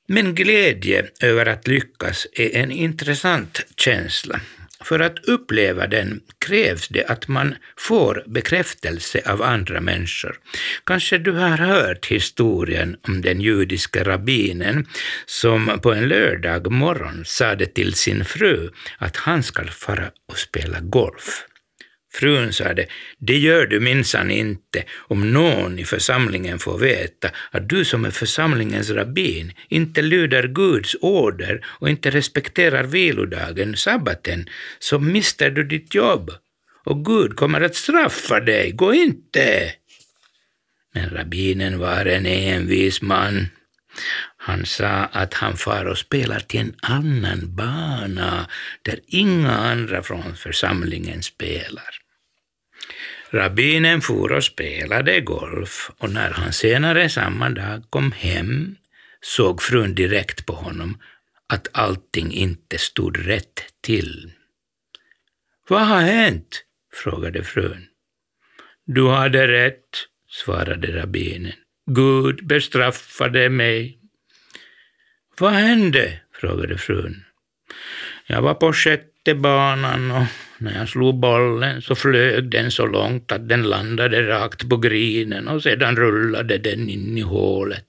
Men 0.07 0.36
glädje 0.36 1.09
över 1.21 1.45
att 1.45 1.67
lyckas 1.67 2.27
är 2.33 2.55
en 2.55 2.71
intressant 2.71 3.65
känsla 3.77 4.41
för 4.83 4.99
att 4.99 5.25
uppleva 5.25 5.87
den 5.87 6.21
krävs 6.45 6.87
det 6.87 7.05
att 7.05 7.27
man 7.27 7.55
får 7.77 8.23
bekräftelse 8.27 9.21
av 9.25 9.41
andra 9.41 9.81
människor. 9.81 10.35
Kanske 10.83 11.17
du 11.17 11.31
har 11.31 11.57
hört 11.57 12.05
historien 12.05 12.97
om 13.07 13.21
den 13.21 13.41
judiska 13.41 14.03
rabbinen 14.03 14.87
som 15.25 15.79
på 15.83 15.93
en 15.93 16.07
lördag 16.07 16.71
morgon 16.71 17.25
sade 17.25 17.65
till 17.65 17.93
sin 17.93 18.25
fru 18.25 18.69
att 18.97 19.17
han 19.17 19.43
ska 19.43 19.63
fara 19.63 20.11
och 20.31 20.37
spela 20.37 20.79
golf. 20.79 21.45
Frun 22.15 22.54
sade, 22.54 22.86
det 23.17 23.38
gör 23.38 23.65
du 23.65 23.80
minsann 23.80 24.32
inte 24.32 24.84
om 24.97 25.34
någon 25.34 25.80
i 25.80 25.86
församlingen 25.86 26.60
får 26.60 26.78
veta 26.78 27.30
att 27.52 27.69
du 27.69 27.86
som 27.86 28.06
är 28.06 28.12
församlingens 28.12 28.89
rabbin 28.89 29.54
inte 29.69 30.02
lyder 30.02 30.47
Guds 30.47 30.95
order 31.02 31.65
och 31.65 31.89
inte 31.89 32.10
respekterar 32.10 32.84
vilodagen, 32.84 33.76
sabbaten, 33.76 34.49
så 34.80 34.99
mister 34.99 35.49
du 35.49 35.63
ditt 35.63 35.95
jobb 35.95 36.32
och 36.86 37.06
Gud 37.06 37.36
kommer 37.36 37.62
att 37.62 37.76
straffa 37.76 38.39
dig, 38.39 38.71
gå 38.71 38.93
inte! 38.93 39.73
Men 40.93 41.10
rabbinen 41.10 41.80
var 41.80 42.06
en 42.06 42.26
envis 42.26 43.02
man. 43.02 43.47
Han 44.38 44.65
sa 44.65 44.88
att 44.88 45.34
han 45.34 45.58
far 45.58 45.86
och 45.86 45.97
spelar 45.97 46.39
till 46.39 46.60
en 46.60 46.76
annan 46.82 47.56
bana 47.56 48.47
där 48.82 48.99
inga 49.08 49.52
andra 49.52 50.04
från 50.04 50.36
församlingen 50.36 51.23
spelar. 51.23 52.02
Rabbinen 53.33 54.01
for 54.01 54.31
och 54.31 54.43
spelade 54.43 55.21
golf 55.21 55.91
och 55.97 56.09
när 56.09 56.31
han 56.31 56.53
senare 56.53 57.09
samma 57.09 57.49
dag 57.49 57.83
kom 57.89 58.11
hem 58.11 58.75
såg 59.21 59.61
frun 59.61 59.95
direkt 59.95 60.45
på 60.45 60.53
honom 60.53 60.97
att 61.47 61.67
allting 61.71 62.31
inte 62.31 62.77
stod 62.77 63.27
rätt 63.27 63.61
till. 63.81 64.31
Vad 65.69 65.87
har 65.87 66.01
hänt? 66.01 66.63
frågade 66.93 67.43
frun. 67.43 67.87
Du 68.85 69.09
hade 69.09 69.47
rätt, 69.47 69.89
svarade 70.29 71.01
rabbinen. 71.01 71.53
Gud 71.85 72.47
bestraffade 72.47 73.49
mig. 73.49 73.99
Vad 75.39 75.51
hände? 75.51 76.19
frågade 76.33 76.77
frun. 76.77 77.23
Jag 78.27 78.41
var 78.41 78.53
på 78.53 78.73
sjätte 78.73 79.12
banan 79.36 80.12
och 80.12 80.23
när 80.57 80.79
jag 80.79 80.89
slog 80.89 81.19
bollen 81.19 81.81
så 81.81 81.95
flög 81.95 82.49
den 82.49 82.71
så 82.71 82.86
långt 82.86 83.31
att 83.31 83.49
den 83.49 83.63
landade 83.63 84.27
rakt 84.27 84.69
på 84.69 84.77
grinen 84.77 85.47
och 85.47 85.63
sedan 85.63 85.95
rullade 85.95 86.57
den 86.57 86.89
in 86.89 87.17
i 87.17 87.21
hålet. 87.21 87.88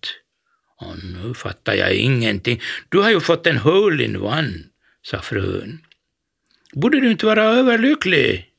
Och 0.80 0.94
nu 1.04 1.34
fattar 1.34 1.74
jag 1.74 1.94
ingenting. 1.94 2.60
Du 2.88 2.98
har 2.98 3.10
ju 3.10 3.20
fått 3.20 3.46
en 3.46 3.56
hole 3.56 4.04
in 4.04 4.16
one, 4.16 4.52
sa 5.02 5.18
frun. 5.18 5.78
Borde 6.72 7.00
du 7.00 7.10
inte 7.10 7.26
vara 7.26 7.44
överlycklig? 7.44 8.50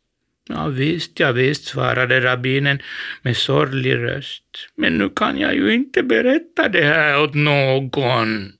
Ja, 0.50 0.68
visst, 0.68 1.20
ja, 1.20 1.32
visst, 1.32 1.66
svarade 1.66 2.22
rabbinen 2.22 2.80
med 3.22 3.38
sorglig 3.38 3.96
röst. 3.96 4.44
Men 4.76 4.98
nu 4.98 5.10
kan 5.10 5.38
jag 5.38 5.56
ju 5.56 5.74
inte 5.74 6.04
berätta 6.04 6.70
det 6.70 6.84
här 6.84 7.22
åt 7.22 7.34
någon. 7.34 8.54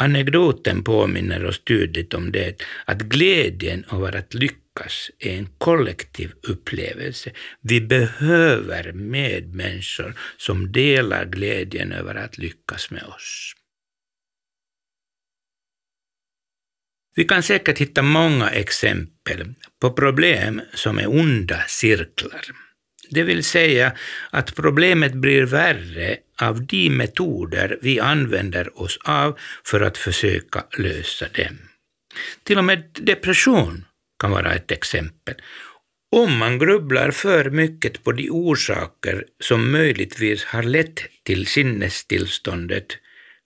Anekdoten 0.00 0.84
påminner 0.84 1.44
oss 1.44 1.64
tydligt 1.64 2.14
om 2.14 2.32
det 2.32 2.62
att 2.84 2.98
glädjen 2.98 3.84
över 3.92 4.16
att 4.16 4.34
lyckas 4.34 5.10
är 5.18 5.38
en 5.38 5.48
kollektiv 5.58 6.32
upplevelse. 6.42 7.30
Vi 7.60 7.80
behöver 7.80 8.92
medmänniskor 8.92 10.14
som 10.36 10.72
delar 10.72 11.24
glädjen 11.24 11.92
över 11.92 12.14
att 12.14 12.38
lyckas 12.38 12.90
med 12.90 13.02
oss. 13.02 13.52
Vi 17.14 17.24
kan 17.24 17.42
säkert 17.42 17.78
hitta 17.78 18.02
många 18.02 18.50
exempel 18.50 19.54
på 19.80 19.92
problem 19.92 20.60
som 20.74 20.98
är 20.98 21.08
onda 21.08 21.62
cirklar. 21.66 22.42
Det 23.10 23.22
vill 23.22 23.44
säga 23.44 23.92
att 24.30 24.54
problemet 24.54 25.14
blir 25.14 25.42
värre 25.42 26.16
av 26.42 26.66
de 26.66 26.90
metoder 26.90 27.78
vi 27.82 28.00
använder 28.00 28.82
oss 28.82 28.98
av 29.04 29.38
för 29.64 29.80
att 29.80 29.98
försöka 29.98 30.64
lösa 30.78 31.26
dem. 31.28 31.58
Till 32.42 32.58
och 32.58 32.64
med 32.64 32.84
depression 32.92 33.84
kan 34.18 34.30
vara 34.30 34.54
ett 34.54 34.70
exempel. 34.70 35.34
Om 36.16 36.38
man 36.38 36.58
grubblar 36.58 37.10
för 37.10 37.50
mycket 37.50 38.04
på 38.04 38.12
de 38.12 38.30
orsaker 38.30 39.24
som 39.40 39.72
möjligtvis 39.72 40.44
har 40.44 40.62
lett 40.62 41.00
till 41.22 41.46
sinnestillståndet 41.46 42.86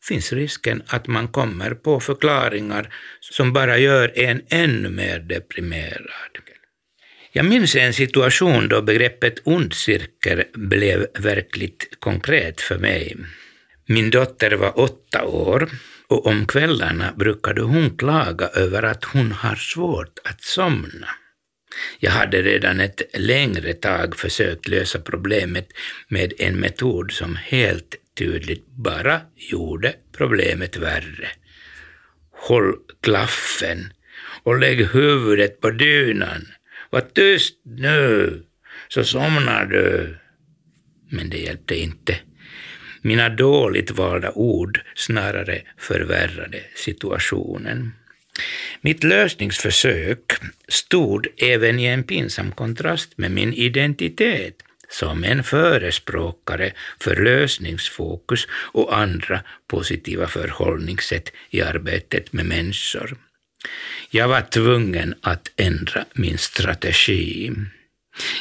finns 0.08 0.32
risken 0.32 0.82
att 0.86 1.06
man 1.06 1.28
kommer 1.28 1.70
på 1.74 2.00
förklaringar 2.00 2.94
som 3.20 3.52
bara 3.52 3.78
gör 3.78 4.18
en 4.18 4.42
ännu 4.48 4.88
mer 4.88 5.18
deprimerad. 5.18 6.41
Jag 7.34 7.44
minns 7.44 7.76
en 7.76 7.92
situation 7.92 8.68
då 8.68 8.82
begreppet 8.82 9.40
ond 9.44 9.74
cirkel 9.74 10.44
blev 10.54 11.06
verkligt 11.18 12.00
konkret 12.00 12.60
för 12.60 12.78
mig. 12.78 13.16
Min 13.86 14.10
dotter 14.10 14.52
var 14.52 14.80
åtta 14.80 15.24
år 15.24 15.68
och 16.08 16.26
om 16.26 16.46
kvällarna 16.46 17.12
brukade 17.16 17.62
hon 17.62 17.96
klaga 17.96 18.46
över 18.46 18.82
att 18.82 19.04
hon 19.04 19.32
har 19.32 19.56
svårt 19.56 20.18
att 20.24 20.42
somna. 20.42 21.08
Jag 21.98 22.10
hade 22.10 22.42
redan 22.42 22.80
ett 22.80 23.02
längre 23.14 23.72
tag 23.72 24.16
försökt 24.16 24.68
lösa 24.68 24.98
problemet 24.98 25.68
med 26.08 26.32
en 26.38 26.60
metod 26.60 27.12
som 27.12 27.36
helt 27.36 27.94
tydligt 28.18 28.66
bara 28.66 29.20
gjorde 29.36 29.94
problemet 30.16 30.76
värre. 30.76 31.28
Håll 32.32 32.74
klaffen 33.02 33.92
och 34.42 34.58
lägg 34.58 34.86
huvudet 34.86 35.60
på 35.60 35.70
dynan. 35.70 36.46
Var 36.92 37.00
tyst 37.00 37.56
nu, 37.64 38.42
så 38.88 39.04
somnar 39.04 39.64
du. 39.64 40.16
Men 41.10 41.30
det 41.30 41.38
hjälpte 41.38 41.76
inte. 41.76 42.16
Mina 43.02 43.28
dåligt 43.28 43.90
valda 43.90 44.32
ord 44.32 44.80
snarare 44.94 45.62
förvärrade 45.78 46.60
situationen. 46.74 47.92
Mitt 48.80 49.04
lösningsförsök 49.04 50.32
stod 50.68 51.26
även 51.36 51.78
i 51.78 51.84
en 51.84 52.04
pinsam 52.04 52.52
kontrast 52.52 53.18
med 53.18 53.30
min 53.30 53.52
identitet 53.52 54.62
som 54.88 55.24
en 55.24 55.44
förespråkare 55.44 56.72
för 57.00 57.16
lösningsfokus 57.16 58.48
och 58.72 58.96
andra 58.96 59.40
positiva 59.66 60.26
förhållningssätt 60.26 61.32
i 61.50 61.62
arbetet 61.62 62.32
med 62.32 62.46
människor. 62.46 63.16
Jag 64.10 64.28
var 64.28 64.40
tvungen 64.40 65.14
att 65.20 65.50
ändra 65.56 66.04
min 66.14 66.38
strategi. 66.38 67.52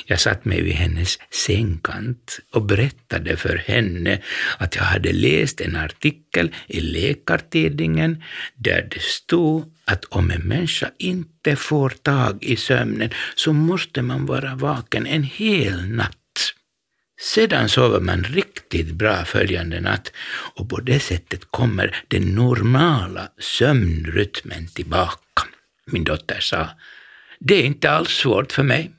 Jag 0.05 0.19
satt 0.19 0.45
mig 0.45 0.61
vid 0.61 0.73
hennes 0.73 1.19
sängkant 1.29 2.39
och 2.51 2.65
berättade 2.65 3.37
för 3.37 3.55
henne 3.55 4.21
att 4.57 4.75
jag 4.75 4.83
hade 4.83 5.13
läst 5.13 5.61
en 5.61 5.75
artikel 5.75 6.55
i 6.67 6.79
Läkartidningen 6.79 8.23
där 8.55 8.87
det 8.91 9.01
stod 9.01 9.73
att 9.85 10.05
om 10.05 10.31
en 10.31 10.41
människa 10.41 10.91
inte 10.97 11.55
får 11.55 11.89
tag 11.89 12.43
i 12.43 12.55
sömnen 12.55 13.09
så 13.35 13.53
måste 13.53 14.01
man 14.01 14.25
vara 14.25 14.55
vaken 14.55 15.07
en 15.07 15.23
hel 15.23 15.87
natt. 15.87 16.20
Sedan 17.21 17.69
sover 17.69 17.99
man 17.99 18.23
riktigt 18.23 18.91
bra 18.91 19.25
följande 19.25 19.79
natt 19.81 20.11
och 20.55 20.69
på 20.69 20.79
det 20.79 20.99
sättet 20.99 21.51
kommer 21.51 22.03
den 22.07 22.35
normala 22.35 23.29
sömnrytmen 23.39 24.67
tillbaka. 24.67 25.43
Min 25.85 26.03
dotter 26.03 26.39
sa, 26.39 26.69
det 27.39 27.55
är 27.55 27.63
inte 27.63 27.91
alls 27.91 28.09
svårt 28.09 28.51
för 28.51 28.63
mig. 28.63 28.91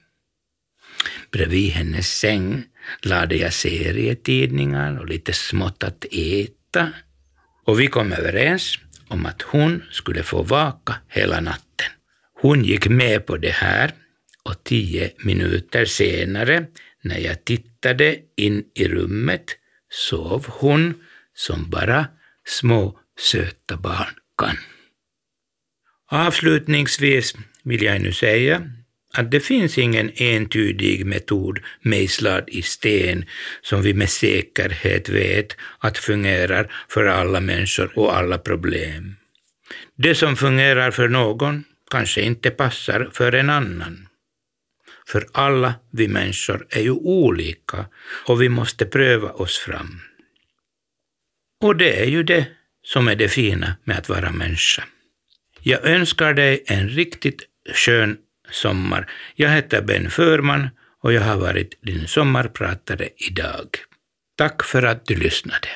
Bredvid 1.30 1.70
hennes 1.70 2.18
säng 2.18 2.64
lade 3.02 3.36
jag 3.36 3.52
serietidningar 3.52 4.98
och 4.98 5.08
lite 5.08 5.32
smått 5.32 5.84
att 5.84 6.04
äta 6.10 6.92
och 7.64 7.80
vi 7.80 7.86
kom 7.86 8.12
överens 8.12 8.78
om 9.08 9.26
att 9.26 9.42
hon 9.42 9.82
skulle 9.90 10.22
få 10.22 10.42
vaka 10.42 10.94
hela 11.08 11.40
natten. 11.40 11.86
Hon 12.40 12.64
gick 12.64 12.88
med 12.88 13.26
på 13.26 13.36
det 13.36 13.54
här 13.54 13.92
och 14.42 14.64
tio 14.64 15.10
minuter 15.18 15.84
senare, 15.84 16.66
när 17.02 17.18
jag 17.18 17.44
tittade 17.44 18.16
in 18.36 18.64
i 18.74 18.88
rummet, 18.88 19.56
sov 19.90 20.46
hon 20.48 20.94
som 21.34 21.70
bara 21.70 22.06
små 22.44 22.98
söta 23.18 23.76
barn 23.76 24.14
kan. 24.38 24.56
Avslutningsvis 26.10 27.34
vill 27.64 27.82
jag 27.82 28.00
nu 28.00 28.12
säga 28.12 28.70
att 29.14 29.30
det 29.30 29.40
finns 29.40 29.78
ingen 29.78 30.10
entydig 30.14 31.06
metod 31.06 31.58
mejslad 31.80 32.44
i 32.48 32.62
sten 32.62 33.24
som 33.62 33.82
vi 33.82 33.94
med 33.94 34.10
säkerhet 34.10 35.08
vet 35.08 35.56
att 35.78 35.98
fungerar 35.98 36.72
för 36.88 37.06
alla 37.06 37.40
människor 37.40 37.92
och 37.98 38.16
alla 38.16 38.38
problem. 38.38 39.16
Det 39.96 40.14
som 40.14 40.36
fungerar 40.36 40.90
för 40.90 41.08
någon 41.08 41.64
kanske 41.90 42.22
inte 42.22 42.50
passar 42.50 43.10
för 43.12 43.32
en 43.32 43.50
annan. 43.50 44.08
För 45.12 45.26
alla 45.32 45.74
vi 45.90 46.08
människor 46.08 46.66
är 46.70 46.80
ju 46.80 46.90
olika 46.90 47.86
och 48.26 48.42
vi 48.42 48.48
måste 48.48 48.86
pröva 48.86 49.30
oss 49.30 49.58
fram. 49.58 50.00
Och 51.60 51.76
det 51.76 52.00
är 52.00 52.06
ju 52.06 52.22
det 52.22 52.46
som 52.84 53.08
är 53.08 53.16
det 53.16 53.28
fina 53.28 53.76
med 53.84 53.98
att 53.98 54.08
vara 54.08 54.30
människa. 54.30 54.84
Jag 55.62 55.86
önskar 55.86 56.34
dig 56.34 56.64
en 56.66 56.88
riktigt 56.88 57.42
skön 57.74 58.18
sommar. 58.50 59.10
Jag 59.34 59.50
heter 59.50 59.82
Ben 59.82 60.10
Förman 60.10 60.68
och 61.02 61.12
jag 61.12 61.22
har 61.22 61.36
varit 61.36 61.82
din 61.82 62.06
sommarpratare 62.06 63.08
idag. 63.16 63.68
Tack 64.36 64.62
för 64.62 64.82
att 64.82 65.06
du 65.06 65.16
lyssnade. 65.16 65.68